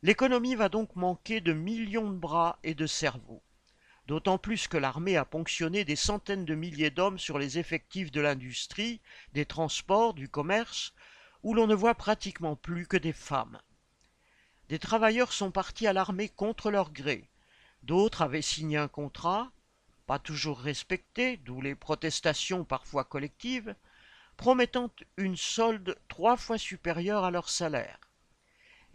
L'économie 0.01 0.55
va 0.55 0.69
donc 0.69 0.95
manquer 0.95 1.39
de 1.39 1.53
millions 1.53 2.09
de 2.09 2.17
bras 2.17 2.57
et 2.63 2.73
de 2.73 2.87
cerveaux, 2.87 3.43
d'autant 4.07 4.39
plus 4.39 4.67
que 4.67 4.77
l'armée 4.77 5.17
a 5.17 5.23
ponctionné 5.23 5.85
des 5.85 5.95
centaines 5.95 6.45
de 6.45 6.55
milliers 6.55 6.89
d'hommes 6.89 7.19
sur 7.19 7.37
les 7.37 7.59
effectifs 7.59 8.11
de 8.11 8.21
l'industrie, 8.21 9.01
des 9.33 9.45
transports, 9.45 10.15
du 10.15 10.29
commerce, 10.29 10.95
où 11.43 11.53
l'on 11.53 11.67
ne 11.67 11.75
voit 11.75 11.93
pratiquement 11.93 12.55
plus 12.55 12.87
que 12.87 12.97
des 12.97 13.13
femmes. 13.13 13.61
Des 14.69 14.79
travailleurs 14.79 15.31
sont 15.31 15.51
partis 15.51 15.85
à 15.85 15.93
l'armée 15.93 16.27
contre 16.27 16.71
leur 16.71 16.91
gré, 16.91 17.29
D'autres 17.85 18.23
avaient 18.23 18.41
signé 18.41 18.77
un 18.77 18.87
contrat, 18.87 19.51
pas 20.07 20.17
toujours 20.17 20.59
respectés, 20.59 21.37
d'où 21.37 21.61
les 21.61 21.75
protestations 21.75 22.65
parfois 22.65 23.03
collectives, 23.03 23.75
promettant 24.37 24.89
une 25.17 25.37
solde 25.37 25.95
trois 26.07 26.35
fois 26.35 26.57
supérieure 26.57 27.23
à 27.23 27.29
leur 27.29 27.47
salaire. 27.47 27.99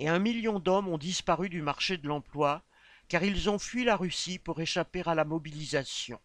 Et 0.00 0.08
un 0.08 0.18
million 0.18 0.58
d'hommes 0.58 0.88
ont 0.88 0.98
disparu 0.98 1.48
du 1.48 1.62
marché 1.62 1.98
de 1.98 2.08
l'emploi 2.08 2.64
car 3.06 3.22
ils 3.22 3.48
ont 3.48 3.60
fui 3.60 3.84
la 3.84 3.94
Russie 3.94 4.40
pour 4.40 4.60
échapper 4.60 5.02
à 5.06 5.14
la 5.14 5.24
mobilisation. 5.24 6.20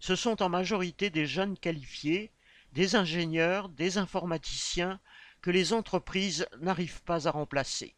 Ce 0.00 0.16
sont 0.16 0.42
en 0.42 0.50
majorité 0.50 1.08
des 1.08 1.24
jeunes 1.24 1.56
qualifiés, 1.56 2.30
des 2.72 2.94
ingénieurs, 2.94 3.70
des 3.70 3.96
informaticiens 3.96 5.00
que 5.40 5.50
les 5.50 5.72
entreprises 5.72 6.46
n'arrivent 6.60 7.02
pas 7.04 7.26
à 7.26 7.30
remplacer. 7.30 7.94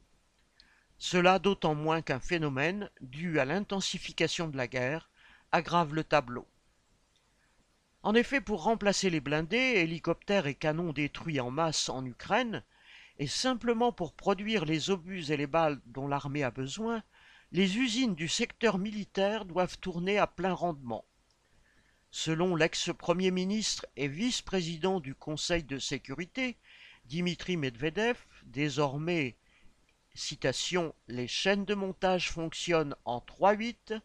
Cela 0.98 1.38
d'autant 1.38 1.74
moins 1.74 2.02
qu'un 2.02 2.20
phénomène, 2.20 2.90
dû 3.00 3.38
à 3.38 3.44
l'intensification 3.44 4.48
de 4.48 4.56
la 4.56 4.66
guerre, 4.66 5.10
aggrave 5.52 5.94
le 5.94 6.04
tableau. 6.04 6.46
En 8.02 8.14
effet, 8.14 8.40
pour 8.40 8.62
remplacer 8.62 9.10
les 9.10 9.20
blindés, 9.20 9.56
hélicoptères 9.56 10.46
et 10.46 10.54
canons 10.54 10.92
détruits 10.92 11.40
en 11.40 11.50
masse 11.50 11.88
en 11.88 12.04
Ukraine, 12.04 12.62
et 13.18 13.26
simplement 13.26 13.92
pour 13.92 14.12
produire 14.12 14.64
les 14.64 14.90
obus 14.90 15.30
et 15.30 15.36
les 15.36 15.46
balles 15.46 15.80
dont 15.86 16.06
l'armée 16.06 16.44
a 16.44 16.50
besoin, 16.50 17.02
les 17.52 17.78
usines 17.78 18.14
du 18.14 18.28
secteur 18.28 18.78
militaire 18.78 19.44
doivent 19.44 19.78
tourner 19.78 20.18
à 20.18 20.26
plein 20.26 20.52
rendement. 20.52 21.04
Selon 22.10 22.56
l'ex-premier 22.56 23.30
ministre 23.30 23.86
et 23.96 24.08
vice-président 24.08 25.00
du 25.00 25.14
Conseil 25.14 25.64
de 25.64 25.78
sécurité, 25.78 26.56
Dimitri 27.04 27.56
Medvedev, 27.56 28.16
désormais, 28.44 29.36
les 31.08 31.28
chaînes 31.28 31.64
de 31.64 31.74
montage 31.74 32.30
fonctionnent 32.30 32.94
en 33.04 33.18
3-8 33.18 34.00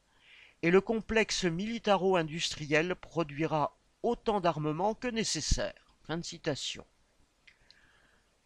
et 0.61 0.71
le 0.71 0.81
complexe 0.81 1.45
militaro-industriel 1.45 2.95
produira 2.95 3.77
autant 4.03 4.41
d'armement 4.41 4.93
que 4.93 5.07
nécessaire. 5.07 5.95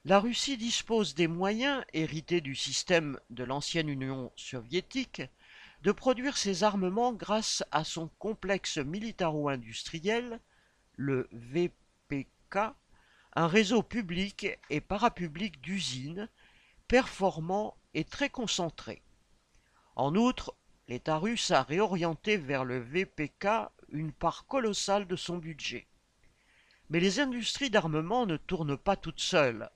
La 0.03 0.19
Russie 0.19 0.57
dispose 0.57 1.15
des 1.15 1.27
moyens, 1.27 1.83
hérités 1.93 2.41
du 2.41 2.55
système 2.55 3.19
de 3.31 3.43
l'ancienne 3.43 3.89
Union 3.89 4.31
soviétique, 4.35 5.23
de 5.81 5.91
produire 5.91 6.37
ses 6.37 6.63
armements 6.63 7.13
grâce 7.13 7.63
à 7.71 7.83
son 7.83 8.09
complexe 8.19 8.77
militaro-industriel, 8.77 10.39
le 10.95 11.27
VPK, 11.31 12.57
un 13.35 13.47
réseau 13.47 13.81
public 13.81 14.47
et 14.69 14.81
parapublic 14.81 15.59
d'usines, 15.61 16.29
performant 16.87 17.77
et 17.93 18.03
très 18.03 18.29
concentré. 18.29 19.01
En 19.95 20.15
outre, 20.15 20.55
l'État 20.87 21.17
russe 21.17 21.51
a 21.51 21.63
réorienté 21.63 22.37
vers 22.37 22.65
le 22.65 22.79
VPK 22.79 23.47
une 23.89 24.11
part 24.11 24.45
colossale 24.45 25.07
de 25.07 25.15
son 25.15 25.37
budget. 25.37 25.87
Mais 26.89 26.99
les 26.99 27.19
industries 27.19 27.69
d'armement 27.69 28.25
ne 28.25 28.37
tournent 28.37 28.77
pas 28.77 28.95
toutes 28.95 29.21
seules. 29.21 29.69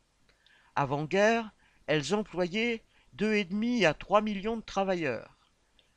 Avant-guerre, 0.75 1.51
elles 1.87 2.13
employaient 2.13 2.83
2,5 3.17 3.87
à 3.87 3.93
3 3.93 4.21
millions 4.21 4.57
de 4.57 4.61
travailleurs. 4.61 5.37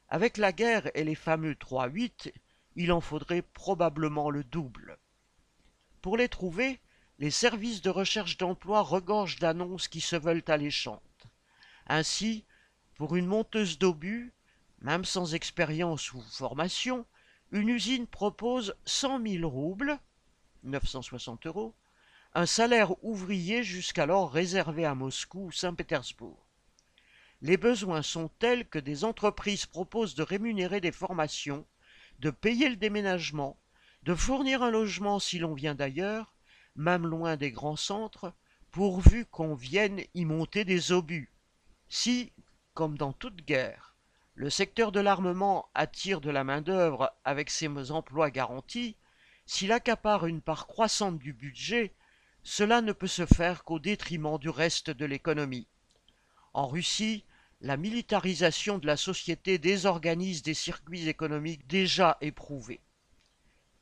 Avec 0.08 0.36
la 0.38 0.52
guerre 0.52 0.90
et 0.94 1.04
les 1.04 1.14
fameux 1.14 1.54
3-8, 1.54 2.32
il 2.76 2.92
en 2.92 3.00
faudrait 3.00 3.42
probablement 3.42 4.30
le 4.30 4.44
double. 4.44 4.98
Pour 6.00 6.16
les 6.16 6.28
trouver, 6.28 6.80
les 7.22 7.30
services 7.30 7.82
de 7.82 7.88
recherche 7.88 8.36
d'emploi 8.36 8.80
regorgent 8.80 9.38
d'annonces 9.38 9.86
qui 9.86 10.00
se 10.00 10.16
veulent 10.16 10.42
alléchantes. 10.48 11.28
Ainsi, 11.86 12.44
pour 12.96 13.14
une 13.14 13.26
monteuse 13.26 13.78
d'obus, 13.78 14.32
même 14.80 15.04
sans 15.04 15.32
expérience 15.32 16.12
ou 16.12 16.20
formation, 16.20 17.06
une 17.52 17.68
usine 17.68 18.08
propose 18.08 18.74
cent 18.84 19.20
mille 19.20 19.44
roubles, 19.44 20.00
960 20.64 21.46
euros, 21.46 21.76
un 22.34 22.44
salaire 22.44 22.92
ouvrier 23.04 23.62
jusqu'alors 23.62 24.32
réservé 24.32 24.84
à 24.84 24.96
Moscou 24.96 25.44
ou 25.44 25.52
Saint-Pétersbourg. 25.52 26.44
Les 27.40 27.56
besoins 27.56 28.02
sont 28.02 28.30
tels 28.40 28.68
que 28.68 28.80
des 28.80 29.04
entreprises 29.04 29.66
proposent 29.66 30.16
de 30.16 30.24
rémunérer 30.24 30.80
des 30.80 30.90
formations, 30.90 31.68
de 32.18 32.30
payer 32.30 32.68
le 32.68 32.74
déménagement, 32.74 33.56
de 34.02 34.16
fournir 34.16 34.64
un 34.64 34.72
logement 34.72 35.20
si 35.20 35.38
l'on 35.38 35.54
vient 35.54 35.76
d'ailleurs, 35.76 36.31
même 36.76 37.06
loin 37.06 37.36
des 37.36 37.50
grands 37.50 37.76
centres, 37.76 38.32
pourvu 38.70 39.26
qu'on 39.26 39.54
vienne 39.54 40.02
y 40.14 40.24
monter 40.24 40.64
des 40.64 40.92
obus. 40.92 41.30
Si, 41.88 42.32
comme 42.74 42.96
dans 42.96 43.12
toute 43.12 43.44
guerre, 43.44 43.92
le 44.34 44.48
secteur 44.48 44.92
de 44.92 45.00
l'armement 45.00 45.68
attire 45.74 46.20
de 46.20 46.30
la 46.30 46.42
main-d'œuvre 46.42 47.12
avec 47.24 47.50
ses 47.50 47.90
emplois 47.90 48.30
garantis. 48.30 48.96
S'il 49.44 49.72
accapare 49.72 50.26
une 50.26 50.40
part 50.40 50.66
croissante 50.66 51.18
du 51.18 51.32
budget, 51.32 51.92
cela 52.42 52.80
ne 52.80 52.92
peut 52.92 53.06
se 53.06 53.26
faire 53.26 53.64
qu'au 53.64 53.78
détriment 53.78 54.38
du 54.38 54.48
reste 54.48 54.90
de 54.90 55.04
l'économie. 55.04 55.68
En 56.54 56.66
Russie, 56.66 57.24
la 57.60 57.76
militarisation 57.76 58.78
de 58.78 58.86
la 58.86 58.96
société 58.96 59.58
désorganise 59.58 60.42
des 60.42 60.54
circuits 60.54 61.08
économiques 61.08 61.66
déjà 61.66 62.16
éprouvés. 62.20 62.80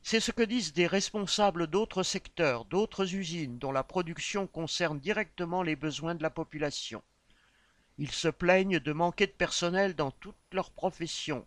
C'est 0.03 0.21
ce 0.21 0.33
que 0.33 0.43
disent 0.43 0.73
des 0.73 0.87
responsables 0.87 1.67
d'autres 1.67 2.03
secteurs, 2.03 2.65
d'autres 2.65 3.15
usines 3.15 3.59
dont 3.59 3.73
la 3.73 3.85
production 3.85 4.47
concerne 4.47 4.99
directement 4.99 5.63
les 5.63 5.77
besoins 5.77 6.15
de 6.15 6.23
la 6.23 6.31
population. 6.31 7.03
Ils 7.99 8.11
se 8.11 8.29
plaignent 8.29 8.81
de 8.81 8.93
manquer 8.93 9.27
de 9.27 9.33
personnel 9.33 9.95
dans 9.95 10.11
toutes 10.11 10.37
leurs 10.53 10.71
professions. 10.71 11.47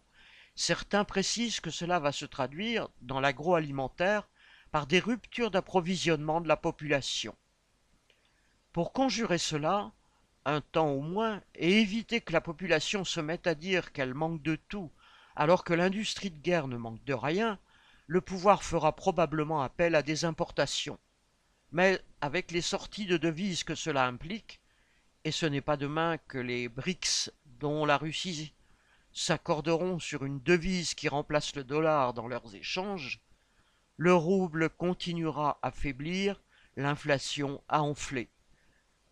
Certains 0.55 1.03
précisent 1.03 1.59
que 1.59 1.71
cela 1.71 1.99
va 1.99 2.11
se 2.11 2.25
traduire, 2.25 2.89
dans 3.01 3.19
l'agroalimentaire, 3.19 4.27
par 4.71 4.85
des 4.85 4.99
ruptures 4.99 5.49
d'approvisionnement 5.49 6.41
de 6.41 6.47
la 6.47 6.57
population. 6.57 7.35
Pour 8.71 8.93
conjurer 8.93 9.39
cela, 9.39 9.91
un 10.45 10.61
temps 10.61 10.89
au 10.89 11.01
moins, 11.01 11.41
et 11.55 11.81
éviter 11.81 12.21
que 12.21 12.33
la 12.33 12.41
population 12.41 13.03
se 13.03 13.19
mette 13.19 13.47
à 13.47 13.55
dire 13.55 13.91
qu'elle 13.91 14.13
manque 14.13 14.43
de 14.43 14.55
tout, 14.55 14.91
alors 15.35 15.63
que 15.63 15.73
l'industrie 15.73 16.29
de 16.29 16.39
guerre 16.39 16.67
ne 16.67 16.77
manque 16.77 17.03
de 17.03 17.13
rien, 17.13 17.59
le 18.07 18.21
pouvoir 18.21 18.63
fera 18.63 18.95
probablement 18.95 19.61
appel 19.61 19.95
à 19.95 20.03
des 20.03 20.25
importations. 20.25 20.99
Mais 21.71 22.01
avec 22.21 22.51
les 22.51 22.61
sorties 22.61 23.05
de 23.05 23.17
devises 23.17 23.63
que 23.63 23.75
cela 23.75 24.05
implique, 24.05 24.61
et 25.23 25.31
ce 25.31 25.45
n'est 25.45 25.61
pas 25.61 25.77
demain 25.77 26.17
que 26.27 26.37
les 26.37 26.67
BRICS, 26.69 27.31
dont 27.59 27.85
la 27.85 27.97
Russie, 27.97 28.53
s'accorderont 29.13 29.99
sur 29.99 30.25
une 30.25 30.41
devise 30.41 30.95
qui 30.95 31.07
remplace 31.07 31.55
le 31.55 31.63
dollar 31.63 32.13
dans 32.13 32.27
leurs 32.27 32.55
échanges, 32.55 33.21
le 33.97 34.13
rouble 34.13 34.69
continuera 34.69 35.59
à 35.61 35.71
faiblir, 35.71 36.41
l'inflation 36.75 37.63
à 37.69 37.83
enfler. 37.83 38.29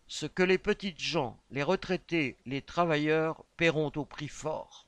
Ce 0.08 0.26
que 0.26 0.42
les 0.42 0.58
petites 0.58 1.00
gens, 1.00 1.40
les 1.50 1.62
retraités, 1.62 2.36
les 2.44 2.60
travailleurs 2.60 3.44
paieront 3.56 3.92
au 3.96 4.04
prix 4.04 4.28
fort. 4.28 4.86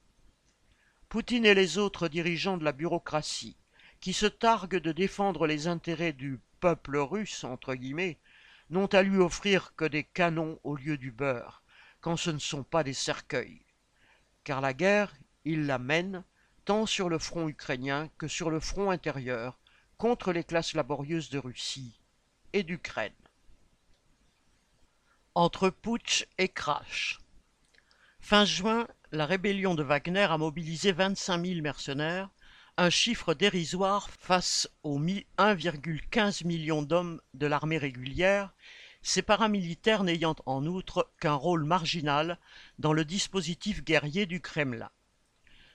Poutine 1.09 1.47
et 1.47 1.55
les 1.55 1.79
autres 1.79 2.09
dirigeants 2.09 2.57
de 2.57 2.65
la 2.65 2.73
bureaucratie, 2.73 3.57
qui 4.05 4.13
se 4.13 4.27
targuent 4.27 4.83
de 4.83 4.93
défendre 4.93 5.47
les 5.47 5.67
intérêts 5.67 6.13
du 6.13 6.39
peuple 6.61 6.99
russe, 6.99 7.43
entre 7.43 7.75
guillemets, 7.75 8.19
n'ont 8.69 8.89
à 8.89 9.01
lui 9.01 9.17
offrir 9.17 9.75
que 9.77 9.87
des 9.87 10.05
canons 10.05 10.61
au 10.63 10.77
lieu 10.77 10.99
du 10.99 11.11
beurre, 11.11 11.63
quand 12.03 12.19
ce 12.19 12.29
ne 12.29 12.39
sont 12.39 12.65
pas 12.65 12.85
des 12.85 12.93
cercueils. 12.93 13.65
Car 14.45 14.61
la 14.61 14.75
guerre, 14.75 15.15
il 15.47 15.65
la 15.65 15.79
mène, 15.79 16.23
tant 16.67 16.85
sur 16.85 17.09
le 17.09 17.19
front 17.19 17.49
ukrainien 17.49 18.11
que 18.19 18.29
sur 18.29 18.51
le 18.51 18.61
front 18.61 18.91
intérieur, 18.91 19.59
contre 19.97 20.35
les 20.35 20.45
classes 20.45 20.75
laborieuses 20.75 21.31
de 21.31 21.39
Russie 21.39 21.99
et 22.53 22.63
d'Ukraine. 22.63 23.15
Entre 25.35 25.71
putsch 25.71 26.27
et 26.37 26.51
crash. 26.51 27.21
Fin 28.21 28.45
juin, 28.45 28.87
la 29.13 29.25
rébellion 29.25 29.75
de 29.75 29.83
Wagner 29.83 30.25
a 30.25 30.37
mobilisé 30.37 30.93
25 30.93 31.43
000 31.43 31.63
mercenaires, 31.63 32.29
un 32.77 32.91
chiffre 32.91 33.35
dérisoire 33.35 34.11
face 34.11 34.69
aux 34.83 34.99
1,15 34.99 36.45
million 36.45 36.83
d'hommes 36.83 37.21
de 37.33 37.47
l'armée 37.47 37.79
régulière, 37.79 38.53
ces 39.03 39.23
paramilitaires 39.23 40.03
n'ayant 40.03 40.35
en 40.47 40.67
outre 40.67 41.09
qu'un 41.21 41.35
rôle 41.35 41.65
marginal 41.65 42.39
dans 42.79 42.93
le 42.93 43.05
dispositif 43.05 43.85
guerrier 43.85 44.27
du 44.27 44.41
Kremlin. 44.41 44.91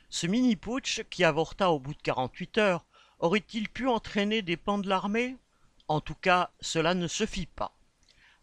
Ce 0.10 0.28
mini-putsch, 0.28 1.04
qui 1.10 1.24
avorta 1.24 1.70
au 1.72 1.80
bout 1.80 1.94
de 1.94 2.02
48 2.02 2.58
heures, 2.58 2.86
aurait-il 3.20 3.70
pu 3.70 3.88
entraîner 3.88 4.42
des 4.42 4.58
pans 4.58 4.80
de 4.80 4.90
l'armée? 4.90 5.38
En 5.88 6.02
tout 6.02 6.16
cas, 6.16 6.52
cela 6.60 6.96
ne 6.96 7.08
se 7.08 7.26
fit 7.26 7.46
pas. 7.46 7.78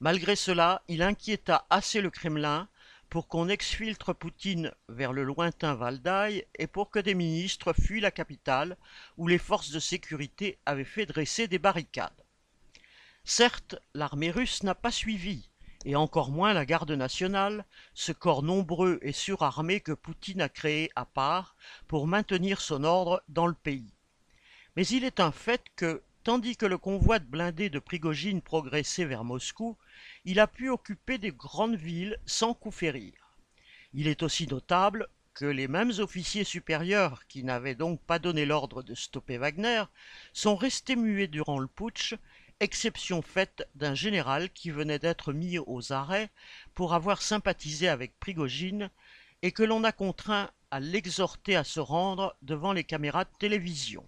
Malgré 0.01 0.37
cela, 0.37 0.83
il 0.89 1.03
inquiéta 1.03 1.67
assez 1.69 2.01
le 2.01 2.11
Kremlin 2.11 2.69
pour 3.09 3.29
qu'on 3.29 3.49
exfiltre 3.49 4.15
Poutine 4.15 4.73
vers 4.89 5.13
le 5.13 5.25
lointain 5.25 5.75
Valdaï 5.75 6.45
et 6.59 6.67
pour 6.67 6.91
que 6.91 6.99
des 6.99 7.15
ministres 7.15 7.73
fuient 7.73 8.01
la 8.01 8.11
capitale 8.11 8.77
où 9.17 9.29
les 9.29 9.39
forces 9.39 9.71
de 9.71 9.81
sécurité 9.81 10.59
avaient 10.67 10.85
fait 10.85 11.07
dresser 11.07 11.49
des 11.49 11.59
barricades. 11.59 12.25
Certes, 13.25 13.77
l'armée 13.95 14.31
russe 14.31 14.63
n'a 14.63 14.75
pas 14.75 14.93
suivi, 14.93 15.49
et 15.85 15.97
encore 15.97 16.31
moins 16.31 16.53
la 16.53 16.67
garde 16.67 16.93
nationale, 16.93 17.65
ce 17.95 18.13
corps 18.13 18.43
nombreux 18.43 18.99
et 19.03 19.13
surarmé 19.13 19.81
que 19.81 19.93
Poutine 19.93 20.41
a 20.41 20.49
créé 20.49 20.91
à 20.97 21.05
part 21.05 21.57
pour 21.89 22.07
maintenir 22.07 22.61
son 22.61 22.85
ordre 22.85 23.23
dans 23.29 23.47
le 23.47 23.55
pays. 23.55 23.93
Mais 24.77 24.87
il 24.87 25.05
est 25.05 25.21
un 25.21 25.33
fait 25.33 25.65
que, 25.75 26.03
tandis 26.27 26.57
que 26.57 26.67
le 26.67 26.77
convoi 26.77 27.21
de 27.21 27.25
blindés 27.25 27.71
de 27.71 27.79
Prigogine 27.79 28.43
progressait 28.43 29.05
vers 29.05 29.23
Moscou, 29.23 29.77
il 30.25 30.41
a 30.41 30.49
pu 30.49 30.69
occuper 30.71 31.19
des 31.19 31.31
grandes 31.31 31.77
villes 31.77 32.19
sans 32.27 32.53
coup 32.53 32.73
férir. 32.73 33.13
Il 33.95 34.09
est 34.09 34.25
aussi 34.25 34.49
notable 34.49 35.07
que 35.35 35.45
les 35.45 35.69
mêmes 35.69 35.93
officiers 35.99 36.43
supérieurs 36.43 37.29
qui 37.29 37.45
n'avaient 37.45 37.77
donc 37.77 38.01
pas 38.01 38.19
donné 38.19 38.45
l'ordre 38.45 38.83
de 38.83 38.97
stopper 38.97 39.39
Wagner 39.39 39.85
sont 40.33 40.57
restés 40.57 40.97
muets 40.97 41.29
durant 41.29 41.61
le 41.61 41.69
putsch, 41.69 42.17
exception 42.59 43.23
faite 43.23 43.69
d'un 43.77 43.95
général 43.95 44.51
qui 44.51 44.73
venait 44.73 44.99
d'être 44.99 45.33
mis 45.33 45.61
aux 45.61 45.93
arrêts 45.93 46.31
pour 46.75 46.93
avoir 46.93 47.23
sympathisé 47.23 47.87
avec 47.87 48.19
Prigogine 48.19 48.91
et 49.43 49.53
que 49.53 49.63
l'on 49.63 49.85
a 49.85 49.93
contraint 49.93 50.51
à 50.73 50.81
l'exhorter 50.81 51.55
à 51.55 51.63
se 51.63 51.79
rendre 51.79 52.37
devant 52.43 52.73
les 52.73 52.83
caméras 52.83 53.27
de 53.27 53.39
télévision. 53.39 54.05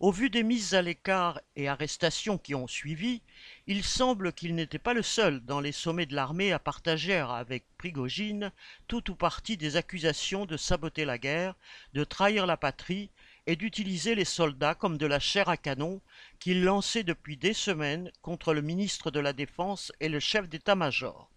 Au 0.00 0.10
vu 0.10 0.28
des 0.28 0.42
mises 0.42 0.74
à 0.74 0.82
l'écart 0.82 1.40
et 1.54 1.68
arrestations 1.68 2.36
qui 2.36 2.56
ont 2.56 2.66
suivi, 2.66 3.22
il 3.68 3.84
semble 3.84 4.32
qu'il 4.32 4.56
n'était 4.56 4.80
pas 4.80 4.92
le 4.92 5.04
seul 5.04 5.40
dans 5.44 5.60
les 5.60 5.70
sommets 5.70 6.04
de 6.04 6.16
l'armée 6.16 6.52
à 6.52 6.58
partager 6.58 7.14
avec 7.14 7.64
Prigogine 7.78 8.50
tout 8.88 9.08
ou 9.12 9.14
partie 9.14 9.56
des 9.56 9.76
accusations 9.76 10.46
de 10.46 10.56
saboter 10.56 11.04
la 11.04 11.16
guerre, 11.16 11.54
de 11.92 12.02
trahir 12.02 12.44
la 12.44 12.56
patrie 12.56 13.08
et 13.46 13.54
d'utiliser 13.54 14.16
les 14.16 14.24
soldats 14.24 14.74
comme 14.74 14.98
de 14.98 15.06
la 15.06 15.20
chair 15.20 15.48
à 15.48 15.56
canon 15.56 16.00
qu'il 16.40 16.64
lançait 16.64 17.04
depuis 17.04 17.36
des 17.36 17.54
semaines 17.54 18.10
contre 18.20 18.52
le 18.52 18.62
ministre 18.62 19.12
de 19.12 19.20
la 19.20 19.32
Défense 19.32 19.92
et 20.00 20.08
le 20.08 20.18
chef 20.18 20.48
d'état-major. 20.48 21.30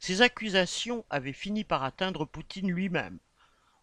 Ces 0.00 0.22
accusations 0.22 1.04
avaient 1.08 1.32
fini 1.32 1.62
par 1.62 1.84
atteindre 1.84 2.24
Poutine 2.24 2.72
lui-même. 2.72 3.20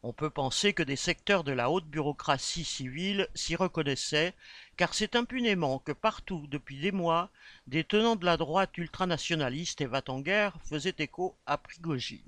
On 0.10 0.13
peut 0.13 0.30
penser 0.30 0.72
que 0.72 0.84
des 0.84 0.96
secteurs 0.96 1.43
de 1.43 1.52
la 1.52 1.70
haute 1.70 1.86
bureaucratie 1.86 2.63
civile 2.63 3.28
s'y 3.36 3.58
reconnaissaient, 3.58 4.34
car 4.78 4.93
c'est 4.93 5.17
impunément 5.17 5.80
que 5.80 5.91
partout, 5.91 6.48
depuis 6.48 6.80
des 6.80 6.93
mois, 6.93 7.30
des 7.67 7.84
tenants 7.84 8.15
de 8.15 8.24
la 8.24 8.38
droite 8.38 8.78
ultranationaliste 8.78 9.82
et 9.82 9.86
va-t-en-guerre 9.86 10.58
faisaient 10.63 10.96
écho 11.00 11.36
à 11.46 11.58
Prigogine. 11.58 12.24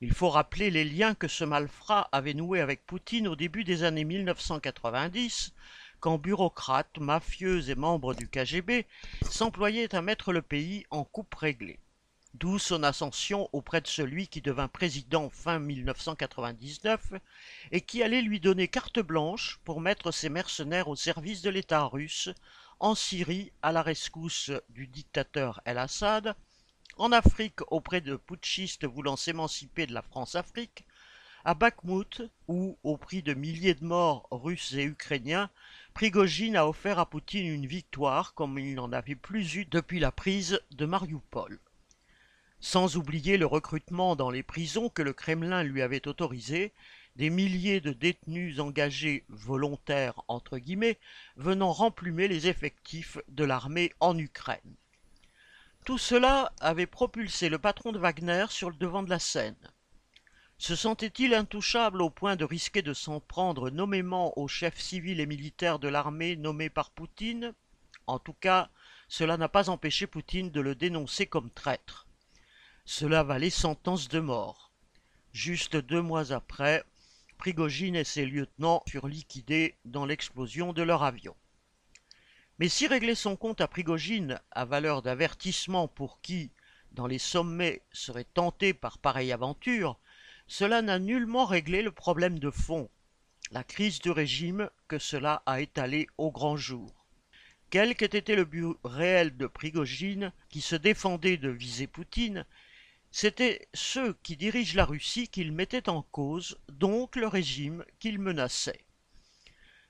Il 0.00 0.14
faut 0.14 0.30
rappeler 0.30 0.70
les 0.70 0.86
liens 0.86 1.14
que 1.14 1.28
ce 1.28 1.44
malfrat 1.44 2.08
avait 2.10 2.32
noués 2.32 2.62
avec 2.62 2.86
Poutine 2.86 3.28
au 3.28 3.36
début 3.36 3.64
des 3.64 3.82
années 3.82 4.04
1990, 4.04 5.52
quand 6.00 6.16
bureaucrates, 6.16 6.96
mafieux 6.98 7.68
et 7.68 7.74
membres 7.74 8.14
du 8.14 8.28
KGB 8.28 8.86
s'employaient 9.28 9.94
à 9.94 10.00
mettre 10.00 10.32
le 10.32 10.40
pays 10.40 10.86
en 10.88 11.04
coupe 11.04 11.34
réglée 11.34 11.78
d'où 12.34 12.58
son 12.58 12.82
ascension 12.82 13.48
auprès 13.52 13.82
de 13.82 13.86
celui 13.86 14.26
qui 14.26 14.40
devint 14.40 14.68
président 14.68 15.28
fin 15.28 15.58
1999 15.58 17.12
et 17.72 17.82
qui 17.82 18.02
allait 18.02 18.22
lui 18.22 18.40
donner 18.40 18.68
carte 18.68 19.00
blanche 19.00 19.60
pour 19.64 19.80
mettre 19.80 20.12
ses 20.12 20.30
mercenaires 20.30 20.88
au 20.88 20.96
service 20.96 21.42
de 21.42 21.50
l'État 21.50 21.84
russe, 21.84 22.30
en 22.80 22.94
Syrie 22.94 23.52
à 23.60 23.70
la 23.70 23.82
rescousse 23.82 24.50
du 24.70 24.86
dictateur 24.86 25.60
El-Assad, 25.66 26.34
en 26.96 27.12
Afrique 27.12 27.60
auprès 27.70 28.00
de 28.00 28.16
putschistes 28.16 28.86
voulant 28.86 29.16
s'émanciper 29.16 29.86
de 29.86 29.92
la 29.92 30.02
France-Afrique, 30.02 30.84
à 31.44 31.54
Bakhmut, 31.54 32.22
où, 32.48 32.78
au 32.82 32.96
prix 32.96 33.22
de 33.22 33.34
milliers 33.34 33.74
de 33.74 33.84
morts 33.84 34.28
russes 34.30 34.72
et 34.74 34.84
ukrainiens, 34.84 35.50
Prigogine 35.92 36.56
a 36.56 36.66
offert 36.66 36.98
à 36.98 37.06
Poutine 37.06 37.46
une 37.46 37.66
victoire 37.66 38.32
comme 38.34 38.58
il 38.58 38.74
n'en 38.74 38.92
avait 38.92 39.16
plus 39.16 39.56
eu 39.56 39.64
depuis 39.66 39.98
la 39.98 40.12
prise 40.12 40.60
de 40.70 40.86
Mariupol 40.86 41.60
sans 42.62 42.96
oublier 42.96 43.38
le 43.38 43.44
recrutement 43.44 44.14
dans 44.14 44.30
les 44.30 44.44
prisons 44.44 44.88
que 44.88 45.02
le 45.02 45.12
Kremlin 45.12 45.64
lui 45.64 45.82
avait 45.82 46.06
autorisé, 46.06 46.72
des 47.16 47.28
milliers 47.28 47.80
de 47.80 47.92
détenus 47.92 48.60
engagés 48.60 49.24
volontaires 49.28 50.22
entre 50.28 50.58
guillemets 50.58 51.00
venant 51.36 51.72
remplumer 51.72 52.28
les 52.28 52.46
effectifs 52.46 53.18
de 53.26 53.42
l'armée 53.42 53.92
en 53.98 54.16
Ukraine. 54.16 54.76
Tout 55.84 55.98
cela 55.98 56.52
avait 56.60 56.86
propulsé 56.86 57.48
le 57.48 57.58
patron 57.58 57.90
de 57.90 57.98
Wagner 57.98 58.46
sur 58.48 58.70
le 58.70 58.76
devant 58.76 59.02
de 59.02 59.10
la 59.10 59.18
scène. 59.18 59.56
Se 60.56 60.76
sentait-il 60.76 61.34
intouchable 61.34 62.00
au 62.00 62.10
point 62.10 62.36
de 62.36 62.44
risquer 62.44 62.80
de 62.80 62.94
s'en 62.94 63.18
prendre 63.18 63.70
nommément 63.70 64.38
aux 64.38 64.46
chefs 64.46 64.78
civils 64.78 65.18
et 65.18 65.26
militaires 65.26 65.80
de 65.80 65.88
l'armée 65.88 66.36
nommés 66.36 66.70
par 66.70 66.90
Poutine? 66.90 67.54
En 68.06 68.20
tout 68.20 68.34
cas, 68.34 68.70
cela 69.08 69.36
n'a 69.36 69.48
pas 69.48 69.68
empêché 69.68 70.06
Poutine 70.06 70.52
de 70.52 70.60
le 70.60 70.76
dénoncer 70.76 71.26
comme 71.26 71.50
traître. 71.50 72.06
Cela 72.84 73.22
valait 73.22 73.50
sentence 73.50 74.08
de 74.08 74.18
mort. 74.18 74.72
Juste 75.32 75.76
deux 75.76 76.02
mois 76.02 76.32
après, 76.32 76.84
Prigogine 77.38 77.96
et 77.96 78.04
ses 78.04 78.26
lieutenants 78.26 78.82
furent 78.88 79.08
liquidés 79.08 79.76
dans 79.84 80.04
l'explosion 80.04 80.72
de 80.72 80.82
leur 80.82 81.02
avion. 81.02 81.36
Mais 82.58 82.68
si 82.68 82.86
régler 82.86 83.14
son 83.14 83.36
compte 83.36 83.60
à 83.60 83.68
Prigogine 83.68 84.40
a 84.50 84.64
valeur 84.64 85.02
d'avertissement 85.02 85.88
pour 85.88 86.20
qui, 86.20 86.50
dans 86.92 87.06
les 87.06 87.18
sommets, 87.18 87.82
serait 87.92 88.24
tenté 88.24 88.74
par 88.74 88.98
pareille 88.98 89.32
aventure, 89.32 89.98
cela 90.46 90.82
n'a 90.82 90.98
nullement 90.98 91.46
réglé 91.46 91.82
le 91.82 91.92
problème 91.92 92.38
de 92.38 92.50
fond, 92.50 92.90
la 93.52 93.64
crise 93.64 94.00
du 94.00 94.10
régime 94.10 94.68
que 94.88 94.98
cela 94.98 95.42
a 95.46 95.60
étalé 95.60 96.08
au 96.18 96.30
grand 96.30 96.56
jour. 96.56 97.06
Quel 97.70 97.96
qu'ait 97.96 98.18
été 98.18 98.36
le 98.36 98.44
but 98.44 98.76
réel 98.84 99.36
de 99.36 99.46
Prigogine, 99.46 100.32
qui 100.50 100.60
se 100.60 100.76
défendait 100.76 101.38
de 101.38 101.48
viser 101.48 101.86
Poutine, 101.86 102.44
C'étaient 103.14 103.68
ceux 103.74 104.14
qui 104.22 104.38
dirigent 104.38 104.74
la 104.74 104.86
Russie 104.86 105.28
qu'il 105.28 105.52
mettait 105.52 105.90
en 105.90 106.00
cause, 106.00 106.58
donc 106.70 107.14
le 107.16 107.28
régime 107.28 107.84
qu'il 108.00 108.18
menaçait. 108.18 108.86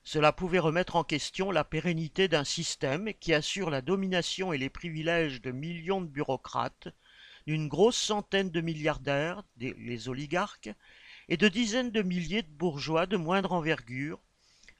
Cela 0.02 0.32
pouvait 0.32 0.58
remettre 0.58 0.96
en 0.96 1.04
question 1.04 1.52
la 1.52 1.62
pérennité 1.62 2.26
d'un 2.26 2.42
système 2.42 3.14
qui 3.20 3.32
assure 3.32 3.70
la 3.70 3.80
domination 3.80 4.52
et 4.52 4.58
les 4.58 4.68
privilèges 4.68 5.40
de 5.40 5.52
millions 5.52 6.00
de 6.00 6.08
bureaucrates, 6.08 6.88
d'une 7.46 7.68
grosse 7.68 7.96
centaine 7.96 8.50
de 8.50 8.60
milliardaires, 8.60 9.44
les 9.56 10.08
oligarques, 10.08 10.70
et 11.28 11.36
de 11.36 11.46
dizaines 11.46 11.92
de 11.92 12.02
milliers 12.02 12.42
de 12.42 12.50
bourgeois 12.50 13.06
de 13.06 13.16
moindre 13.16 13.52
envergure, 13.52 14.18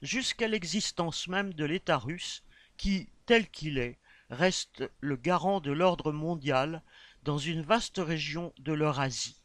jusqu'à 0.01 0.49
l'existence 0.49 1.29
même 1.29 1.53
de 1.53 1.63
l'État 1.63 1.97
russe 1.97 2.43
qui, 2.75 3.07
tel 3.25 3.49
qu'il 3.49 3.77
est, 3.77 3.97
reste 4.29 4.83
le 4.99 5.15
garant 5.15 5.61
de 5.61 5.71
l'ordre 5.71 6.11
mondial 6.11 6.81
dans 7.23 7.37
une 7.37 7.61
vaste 7.61 7.99
région 7.99 8.53
de 8.59 8.73
l'Eurasie. 8.73 9.37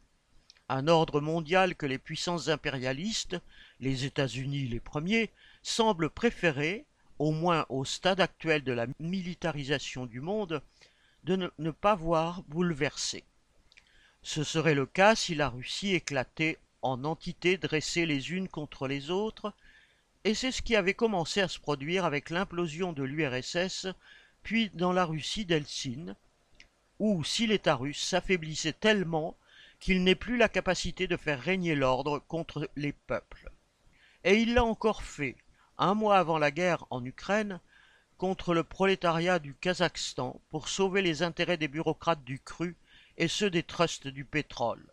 Un 0.69 0.89
ordre 0.89 1.21
mondial 1.21 1.77
que 1.77 1.87
les 1.87 1.99
puissances 1.99 2.49
impérialistes, 2.49 3.37
les 3.81 4.05
États-Unis 4.05 4.67
les 4.67 4.81
premiers, 4.81 5.31
semblent 5.63 6.11
préférer, 6.11 6.85
au 7.19 7.31
moins 7.31 7.67
au 7.69 7.85
stade 7.85 8.21
actuel 8.21 8.63
de 8.65 8.73
la 8.73 8.87
militarisation 8.99 10.07
du 10.07 10.21
monde, 10.21 10.63
de 11.25 11.51
ne, 11.59 11.71
pas 11.71 11.95
voir 11.95 12.43
bouleversé. 12.49 13.25
Ce 14.23 14.45
serait 14.45 14.75
le 14.75 14.87
cas 14.87 15.15
si 15.15 15.35
la 15.35 15.49
Russie 15.49 15.95
éclatait 15.95 16.59
en 16.83 17.05
entités 17.05 17.57
dressées 17.57 18.07
les 18.07 18.33
unes 18.33 18.49
contre 18.49 18.89
les 18.89 19.11
autres, 19.11 19.53
et 20.25 20.35
c'est 20.35 20.53
ce 20.53 20.63
qui 20.63 20.77
avait 20.77 20.95
commencé 20.95 21.41
à 21.41 21.49
se 21.49 21.59
produire 21.59 22.05
avec 22.05 22.31
l'implosion 22.31 22.93
de 22.93 23.05
l'URSS, 23.05 23.87
puis 24.43 24.71
dans 24.75 24.93
la 24.93 25.05
Russie 25.05 25.45
d'Helsinki, 25.45 26.13
ou 26.99 27.23
si 27.25 27.47
l'État 27.47 27.77
russe 27.77 28.03
s'affaiblissait 28.03 28.73
tellement 28.73 29.37
qu'il 29.81 30.03
n'ait 30.03 30.15
plus 30.15 30.37
la 30.37 30.49
capacité 30.49 31.07
de 31.07 31.17
faire 31.17 31.41
régner 31.41 31.75
l'ordre 31.75 32.19
contre 32.19 32.69
les 32.77 32.93
peuples. 32.93 33.51
Et 34.25 34.35
il 34.35 34.55
l'a 34.55 34.65
encore 34.65 35.03
fait, 35.03 35.37
un 35.79 35.95
mois 35.95 36.19
avant 36.19 36.39
la 36.39 36.51
guerre 36.51 36.85
en 36.91 37.05
Ukraine, 37.05 37.61
contre 38.17 38.53
le 38.53 38.65
prolétariat 38.65 39.39
du 39.39 39.55
Kazakhstan 39.55 40.41
pour 40.51 40.69
sauver 40.69 41.03
les 41.03 41.23
intérêts 41.23 41.57
des 41.57 41.69
bureaucrates 41.69 42.25
du 42.25 42.41
cru 42.41 42.77
et 43.17 43.29
ceux 43.29 43.51
des 43.51 43.63
trusts 43.63 44.09
du 44.09 44.25
pétrole. 44.25 44.93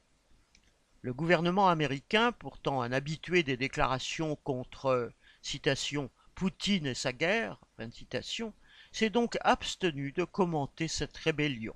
Le 1.01 1.13
gouvernement 1.13 1.67
américain, 1.69 2.31
pourtant 2.31 2.81
un 2.83 2.91
habitué 2.91 3.41
des 3.41 3.57
déclarations 3.57 4.35
contre 4.43 5.11
Poutine 6.35 6.85
et 6.85 6.93
sa 6.93 7.13
guerre, 7.13 7.59
s'est 8.91 9.09
donc 9.09 9.37
abstenu 9.41 10.11
de 10.11 10.23
commenter 10.23 10.87
cette 10.87 11.17
rébellion 11.17 11.75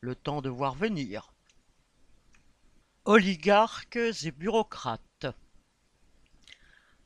le 0.00 0.14
temps 0.14 0.42
de 0.42 0.48
voir 0.48 0.74
venir. 0.74 1.32
Oligarques 3.04 3.98
et 4.24 4.30
bureaucrates. 4.30 5.26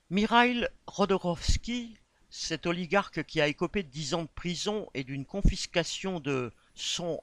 Mikhail 0.09 0.69
Rodorovski, 0.87 1.97
cet 2.31 2.67
oligarque 2.67 3.25
qui 3.25 3.41
a 3.41 3.49
écopé 3.49 3.83
dix 3.83 4.15
ans 4.15 4.23
de 4.23 4.29
prison 4.35 4.89
et 4.95 5.05
d'une 5.05 5.25
confiscation 5.25 6.21
de 6.21 6.53
son 6.75 7.21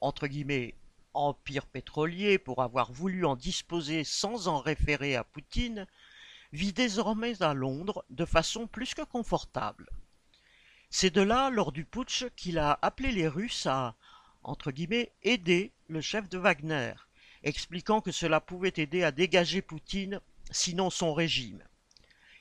empire 1.13 1.65
pétrolier 1.65 2.37
pour 2.37 2.61
avoir 2.61 2.91
voulu 2.91 3.25
en 3.25 3.35
disposer 3.35 4.03
sans 4.03 4.47
en 4.47 4.59
référer 4.59 5.15
à 5.15 5.23
Poutine, 5.23 5.87
vit 6.53 6.73
désormais 6.73 7.41
à 7.41 7.53
Londres 7.53 8.05
de 8.09 8.25
façon 8.25 8.67
plus 8.67 8.93
que 8.93 9.01
confortable. 9.01 9.89
C'est 10.89 11.13
de 11.13 11.21
là, 11.21 11.49
lors 11.49 11.71
du 11.71 11.83
putsch, 11.83 12.25
qu'il 12.35 12.57
a 12.57 12.79
appelé 12.81 13.11
les 13.11 13.27
Russes 13.27 13.65
à 13.65 13.95
entre 14.43 14.71
guillemets, 14.71 15.11
aider 15.23 15.71
le 15.87 16.01
chef 16.01 16.29
de 16.29 16.37
Wagner, 16.37 16.93
expliquant 17.43 18.01
que 18.01 18.11
cela 18.11 18.39
pouvait 18.39 18.73
aider 18.77 19.03
à 19.03 19.11
dégager 19.11 19.61
Poutine, 19.61 20.21
sinon 20.51 20.89
son 20.89 21.13
régime. 21.13 21.63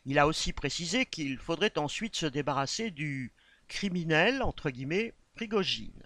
Il 0.04 0.18
a 0.18 0.26
aussi 0.26 0.52
précisé 0.52 1.06
qu'il 1.06 1.38
faudrait 1.38 1.78
ensuite 1.78 2.16
se 2.16 2.26
débarrasser 2.26 2.90
du 2.90 3.32
criminel, 3.68 4.42
entre 4.42 4.70
guillemets, 4.70 5.14
Prigogine. 5.34 6.02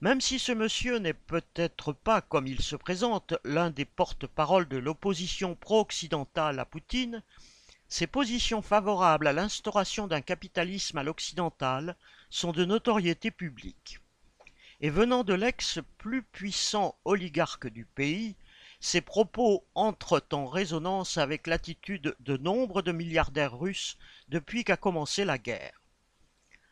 Même 0.00 0.20
si 0.20 0.38
ce 0.38 0.52
monsieur 0.52 0.98
n'est 0.98 1.14
peut-être 1.14 1.92
pas, 1.92 2.20
comme 2.20 2.46
il 2.46 2.60
se 2.60 2.76
présente, 2.76 3.34
l'un 3.44 3.70
des 3.70 3.86
porte-paroles 3.86 4.68
de 4.68 4.76
l'opposition 4.76 5.54
pro-occidentale 5.54 6.58
à 6.58 6.64
Poutine, 6.66 7.22
ses 7.88 8.06
positions 8.06 8.60
favorables 8.60 9.28
à 9.28 9.32
l'instauration 9.32 10.06
d'un 10.06 10.20
capitalisme 10.20 10.98
à 10.98 11.02
l'occidental 11.02 11.96
sont 12.28 12.52
de 12.52 12.64
notoriété 12.64 13.30
publique. 13.30 14.00
Et 14.84 14.90
venant 14.90 15.24
de 15.24 15.32
l'ex 15.32 15.80
plus 15.96 16.22
puissant 16.22 16.94
oligarque 17.06 17.68
du 17.68 17.86
pays, 17.86 18.36
ses 18.80 19.00
propos 19.00 19.64
entrent 19.74 20.22
en 20.30 20.44
résonance 20.44 21.16
avec 21.16 21.46
l'attitude 21.46 22.14
de 22.20 22.36
nombre 22.36 22.82
de 22.82 22.92
milliardaires 22.92 23.58
russes 23.58 23.96
depuis 24.28 24.62
qu'a 24.62 24.76
commencé 24.76 25.24
la 25.24 25.38
guerre. 25.38 25.80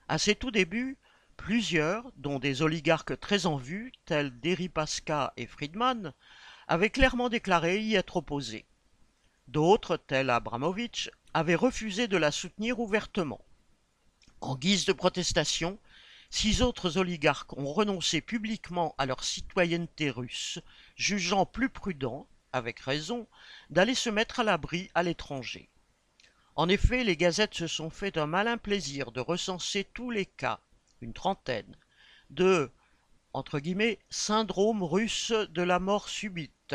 À 0.09 0.19
ses 0.19 0.35
tout 0.35 0.51
débuts, 0.51 0.99
plusieurs, 1.39 2.13
dont 2.19 2.39
des 2.39 2.61
oligarques 2.61 3.19
très 3.19 3.47
en 3.47 3.57
vue, 3.57 3.93
tels 4.05 4.39
Deripaska 4.41 5.33
et 5.39 5.47
Friedman, 5.47 6.13
avaient 6.69 6.91
clairement 6.91 7.31
déclaré 7.31 7.81
y 7.81 7.95
être 7.95 8.19
opposés. 8.19 8.67
D'autres, 9.49 9.97
tels 9.97 10.29
Abramovitch, 10.29 11.11
avaient 11.33 11.55
refusé 11.55 12.09
de 12.09 12.19
la 12.19 12.31
soutenir 12.31 12.79
ouvertement. 12.79 13.41
En 14.43 14.55
guise 14.55 14.85
de 14.85 14.93
protestation, 14.93 15.79
Six 16.35 16.63
autres 16.63 16.97
oligarques 16.97 17.53
ont 17.59 17.71
renoncé 17.71 18.23
publiquement 18.23 18.95
à 18.97 19.05
leur 19.05 19.23
citoyenneté 19.23 20.09
russe, 20.09 20.61
jugeant 20.97 21.45
plus 21.45 21.69
prudent, 21.69 22.27
avec 22.53 22.81
raison, 22.81 23.29
d'aller 23.69 23.95
se 23.95 24.09
mettre 24.09 24.41
à 24.41 24.43
l'abri 24.43 24.91
à 24.95 25.03
l'étranger. 25.03 25.69
En 26.57 26.71
effet, 26.71 27.05
les 27.05 27.19
gazettes 27.19 27.55
se 27.55 27.67
sont 27.67 27.91
fait 27.91 28.17
un 28.17 28.27
malin 28.27 28.57
plaisir 28.57 29.13
de 29.13 29.21
recenser 29.21 29.87
tous 29.93 30.11
les 30.11 30.25
cas, 30.25 30.59
une 31.03 31.13
trentaine, 31.13 31.77
de 32.31 32.71
syndrome 34.09 34.83
russe 34.83 35.33
de 35.33 35.63
la 35.63 35.79
mort 35.79 36.09
subite, 36.09 36.75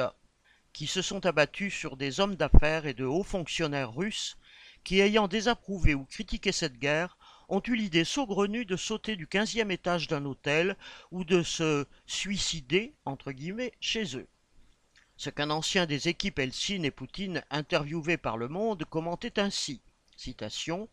qui 0.71 0.85
se 0.85 1.01
sont 1.01 1.25
abattus 1.25 1.73
sur 1.73 1.97
des 1.97 2.19
hommes 2.19 2.35
d'affaires 2.35 2.85
et 2.85 2.93
de 2.93 3.05
hauts 3.05 3.23
fonctionnaires 3.23 3.95
russes 3.95 4.37
qui, 4.83 4.99
ayant 4.99 5.27
désapprouvé 5.27 5.95
ou 5.95 6.05
critiqué 6.05 6.51
cette 6.51 6.77
guerre, 6.77 7.16
ont 7.49 7.61
eu 7.65 7.75
l'idée 7.75 8.03
saugrenue 8.03 8.65
de 8.65 8.75
sauter 8.75 9.15
du 9.15 9.27
quinzième 9.27 9.71
étage 9.71 10.07
d'un 10.07 10.25
hôtel 10.25 10.75
ou 11.11 11.23
de 11.23 11.43
se 11.43 11.85
suicider, 12.05 12.93
entre 13.05 13.31
guillemets, 13.31 13.73
chez 13.79 14.17
eux. 14.17 14.27
Ce 15.15 15.29
qu'un 15.29 15.49
ancien 15.49 15.85
des 15.85 16.09
équipes 16.09 16.39
Helsinki 16.39 16.85
et 16.85 16.91
Poutine, 16.91 17.43
interviewé 17.49 18.17
par 18.17 18.37
Le 18.37 18.47
Monde, 18.47 18.85
commentait 18.85 19.39
ainsi. 19.39 19.81
Citation. 20.15 20.89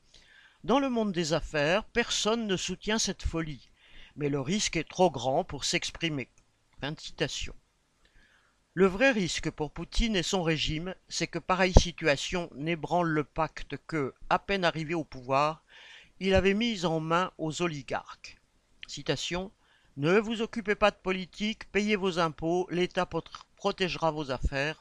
Dans 0.63 0.79
le 0.79 0.89
monde 0.89 1.13
des 1.13 1.35
affaires, 1.35 1.85
personne 1.85 2.47
ne 2.47 2.57
soutient 2.57 2.99
cette 2.99 3.23
folie, 3.23 3.69
mais 4.17 4.31
le 4.31 4.41
risque 4.41 4.77
est 4.77 4.89
trop 4.89 5.11
grand 5.11 5.45
pour 5.45 5.65
s'exprimer. 5.65 6.29
Fin 6.81 6.95
citation. 6.97 7.55
Le 8.73 8.87
vrai 8.87 9.11
risque 9.11 9.51
pour 9.51 9.71
Poutine 9.71 10.17
et 10.17 10.23
son 10.23 10.43
régime, 10.43 10.95
c'est 11.09 11.27
que 11.27 11.39
pareille 11.39 11.75
situation 11.75 12.51
n'ébranle 12.55 13.09
le 13.09 13.25
pacte 13.25 13.77
que, 13.87 14.15
à 14.31 14.39
peine 14.39 14.65
arrivé 14.65 14.95
au 14.95 15.05
pouvoir, 15.05 15.64
il 16.27 16.35
avait 16.35 16.55
mis 16.55 16.87
en 16.87 17.01
main 17.01 17.33
aux 17.37 17.61
oligarques. 17.61 18.39
Ne 19.97 20.19
vous 20.19 20.41
occupez 20.41 20.75
pas 20.75 20.91
de 20.91 20.97
politique, 20.97 21.71
payez 21.71 21.97
vos 21.97 22.19
impôts, 22.19 22.67
l'État 22.71 23.07
protégera 23.57 24.11
vos 24.11 24.31
affaires. 24.31 24.81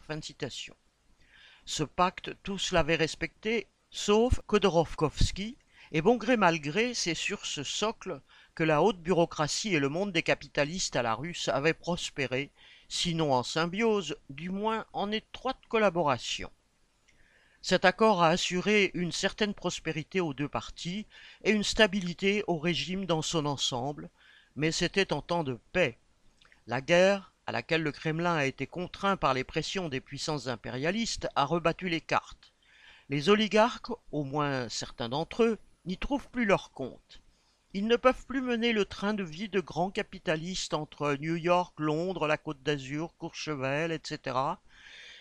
Ce 1.66 1.84
pacte, 1.84 2.32
tous 2.44 2.72
l'avaient 2.72 2.96
respecté, 2.96 3.68
sauf 3.92 4.40
Khodorkovsky, 4.48 5.58
et 5.92 6.02
bon 6.02 6.16
gré 6.16 6.38
mal 6.38 6.62
gré, 6.62 6.94
c'est 6.94 7.14
sur 7.14 7.46
ce 7.46 7.64
socle 7.64 8.22
que 8.56 8.64
la 8.64 8.82
haute 8.82 9.02
bureaucratie 9.02 9.76
et 9.76 9.80
le 9.80 9.90
monde 9.90 10.14
des 10.14 10.24
capitalistes 10.24 10.96
à 10.96 11.02
la 11.02 11.14
russe 11.14 11.50
avaient 11.50 11.74
prospéré, 11.74 12.52
sinon 12.88 13.34
en 13.34 13.44
symbiose, 13.44 14.16
du 14.30 14.50
moins 14.50 14.86
en 14.94 15.12
étroite 15.12 15.60
collaboration. 15.68 16.50
Cet 17.66 17.86
accord 17.86 18.22
a 18.22 18.28
assuré 18.28 18.92
une 18.94 19.14
certaine 19.14 19.54
prospérité 19.54 20.20
aux 20.20 20.34
deux 20.34 20.50
parties 20.50 21.08
et 21.46 21.52
une 21.52 21.64
stabilité 21.64 22.44
au 22.48 22.58
régime 22.58 23.06
dans 23.06 23.22
son 23.22 23.46
ensemble, 23.46 24.10
mais 24.58 24.74
c'était 24.74 25.14
en 25.14 25.22
temps 25.22 25.46
de 25.46 25.58
paix. 25.72 25.98
La 26.68 26.82
guerre, 26.82 27.32
à 27.48 27.54
laquelle 27.54 27.82
le 27.82 27.94
Kremlin 27.94 28.36
a 28.36 28.44
été 28.44 28.68
contraint 28.68 29.16
par 29.16 29.34
les 29.34 29.46
pressions 29.46 29.88
des 29.88 30.02
puissances 30.02 30.48
impérialistes, 30.48 31.30
a 31.36 31.46
rebattu 31.46 31.88
les 31.88 32.02
cartes. 32.02 32.52
Les 33.08 33.30
oligarques, 33.30 33.92
au 34.12 34.26
moins 34.26 34.68
certains 34.68 35.08
d'entre 35.08 35.44
eux, 35.44 35.58
n'y 35.86 35.98
trouvent 35.98 36.28
plus 36.28 36.44
leur 36.44 36.72
compte. 36.72 37.22
Ils 37.74 37.88
ne 37.88 37.96
peuvent 37.96 38.26
plus 38.26 38.42
mener 38.42 38.74
le 38.74 38.84
train 38.84 39.14
de 39.14 39.24
vie 39.24 39.48
de 39.48 39.62
grands 39.62 39.90
capitalistes 39.90 40.74
entre 40.74 41.16
New 41.22 41.38
York, 41.38 41.74
Londres, 41.80 42.28
la 42.28 42.38
Côte 42.38 42.62
d'Azur, 42.62 43.16
Courchevel, 43.18 43.94
etc. 43.94 44.36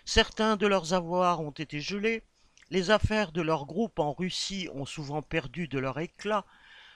Certains 0.05 0.57
de 0.57 0.67
leurs 0.67 0.93
avoirs 0.93 1.41
ont 1.41 1.53
été 1.53 1.81
gelés, 1.81 2.25
les 2.73 2.91
affaires 2.91 3.33
de 3.33 3.43
leur 3.43 3.67
groupe 3.67 3.99
en 3.99 4.15
Russie 4.15 4.67
ont 4.73 4.87
souvent 4.87 5.21
perdu 5.21 5.69
de 5.69 5.79
leur 5.79 5.99
éclat, 5.99 6.47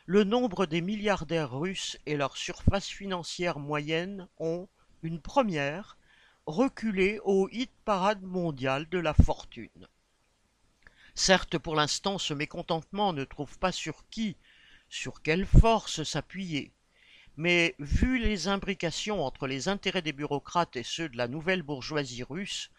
le 0.07 0.25
nombre 0.25 0.65
des 0.65 0.81
milliardaires 0.81 1.53
russes 1.53 1.99
et 2.07 2.17
leur 2.17 2.39
surface 2.39 2.89
financière 2.89 3.59
moyenne 3.59 4.27
ont, 4.39 4.69
une 5.03 5.21
première, 5.21 5.99
reculé 6.47 7.21
au 7.25 7.51
hit 7.53 7.71
parade 7.85 8.23
mondial 8.23 8.89
de 8.89 8.97
la 8.97 9.13
fortune. 9.13 9.87
Certes, 11.15 11.59
pour 11.59 11.75
l'instant, 11.75 12.17
ce 12.17 12.33
mécontentement 12.33 13.13
ne 13.13 13.25
trouve 13.25 13.59
pas 13.59 13.73
sur 13.73 14.09
qui, 14.09 14.39
sur 14.89 15.21
quelle 15.21 15.45
force 15.45 16.05
s'appuyer. 16.05 16.73
Mais 17.37 17.75
vu 17.79 18.19
les 18.19 18.49
imbrications 18.49 19.23
entre 19.23 19.47
les 19.47 19.69
intérêts 19.69 20.01
des 20.01 20.15
bureaucrates 20.15 20.77
et 20.77 20.85
ceux 20.85 21.11
de 21.11 21.19
la 21.19 21.29
nouvelle 21.29 21.63
bourgeoisie 21.63 22.23
russe, 22.23 22.71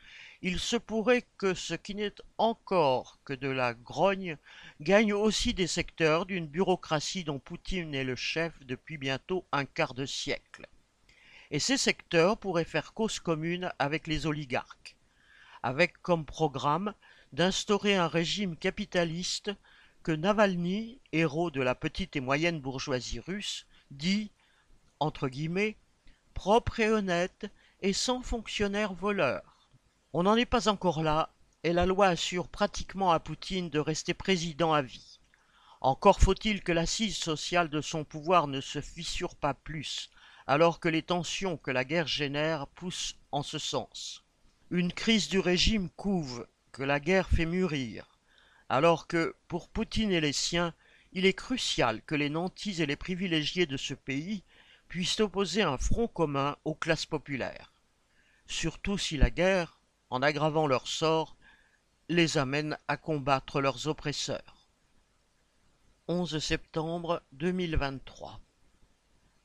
il 0.43 0.59
se 0.59 0.75
pourrait 0.75 1.25
que 1.37 1.53
ce 1.55 1.73
qui 1.73 1.95
n'est 1.95 2.13
encore 2.37 3.19
que 3.25 3.33
de 3.33 3.47
la 3.47 3.73
grogne 3.73 4.37
gagne 4.81 5.13
aussi 5.13 5.53
des 5.53 5.65
secteurs 5.65 6.27
d'une 6.27 6.45
bureaucratie 6.45 7.23
dont 7.23 7.39
Poutine 7.39 7.95
est 7.95 8.03
le 8.03 8.15
chef 8.15 8.53
depuis 8.65 8.97
bientôt 8.97 9.45
un 9.51 9.65
quart 9.65 9.95
de 9.95 10.05
siècle. 10.05 10.67
Et 11.49 11.59
ces 11.59 11.77
secteurs 11.77 12.37
pourraient 12.37 12.65
faire 12.65 12.93
cause 12.93 13.19
commune 13.19 13.71
avec 13.79 14.05
les 14.05 14.27
oligarques, 14.27 14.95
avec 15.63 15.99
comme 16.01 16.25
programme 16.25 16.93
d'instaurer 17.33 17.95
un 17.95 18.07
régime 18.07 18.55
capitaliste 18.55 19.51
que 20.03 20.11
Navalny, 20.11 20.99
héros 21.13 21.49
de 21.49 21.61
la 21.61 21.73
petite 21.73 22.15
et 22.15 22.21
moyenne 22.21 22.61
bourgeoisie 22.61 23.19
russe, 23.19 23.65
dit, 23.89 24.31
entre 24.99 25.29
guillemets, 25.29 25.77
propre 26.35 26.79
et 26.79 26.89
honnête 26.89 27.47
et 27.81 27.93
sans 27.93 28.21
fonctionnaires 28.21 28.93
voleurs 28.93 29.56
on 30.17 30.23
n'en 30.23 30.35
est 30.35 30.47
pas 30.47 30.67
encore 30.67 31.03
là, 31.03 31.29
et 31.63 31.73
la 31.73 31.85
loi 31.85 32.07
assure 32.07 32.47
pratiquement 32.47 33.11
à 33.11 33.19
Poutine 33.19 33.69
de 33.69 33.77
rester 33.77 34.15
président 34.15 34.73
à 34.73 34.81
vie. 34.81 35.19
Encore 35.79 36.19
faut-il 36.19 36.63
que 36.63 36.71
l'assise 36.71 37.15
sociale 37.15 37.69
de 37.69 37.81
son 37.81 38.03
pouvoir 38.03 38.47
ne 38.47 38.59
se 38.59 38.81
fissure 38.81 39.35
pas 39.35 39.53
plus, 39.53 40.09
alors 40.47 40.79
que 40.79 40.89
les 40.89 41.03
tensions 41.03 41.55
que 41.55 41.69
la 41.69 41.85
guerre 41.85 42.07
génère 42.07 42.65
poussent 42.65 43.15
en 43.31 43.43
ce 43.43 43.59
sens. 43.59 44.23
Une 44.71 44.91
crise 44.91 45.29
du 45.29 45.37
régime 45.37 45.87
couve, 45.91 46.47
que 46.71 46.81
la 46.81 46.99
guerre 46.99 47.29
fait 47.29 47.45
mûrir, 47.45 48.17
alors 48.69 49.05
que, 49.05 49.35
pour 49.47 49.69
Poutine 49.69 50.11
et 50.11 50.19
les 50.19 50.33
siens, 50.33 50.73
il 51.13 51.27
est 51.27 51.33
crucial 51.33 52.01
que 52.01 52.15
les 52.15 52.31
nantis 52.31 52.81
et 52.81 52.87
les 52.87 52.95
privilégiés 52.95 53.67
de 53.67 53.77
ce 53.77 53.93
pays 53.93 54.41
puissent 54.87 55.19
opposer 55.19 55.61
un 55.61 55.77
front 55.77 56.07
commun 56.07 56.57
aux 56.65 56.73
classes 56.73 57.05
populaires. 57.05 57.71
Surtout 58.47 58.97
si 58.97 59.15
la 59.15 59.29
guerre, 59.29 59.76
en 60.09 60.21
aggravant 60.21 60.67
leur 60.67 60.87
sort, 60.87 61.35
les 62.09 62.37
amène 62.37 62.77
à 62.87 62.97
combattre 62.97 63.61
leurs 63.61 63.87
oppresseurs. 63.87 64.67
11 66.07 66.39
septembre 66.39 67.21
2023 67.33 68.39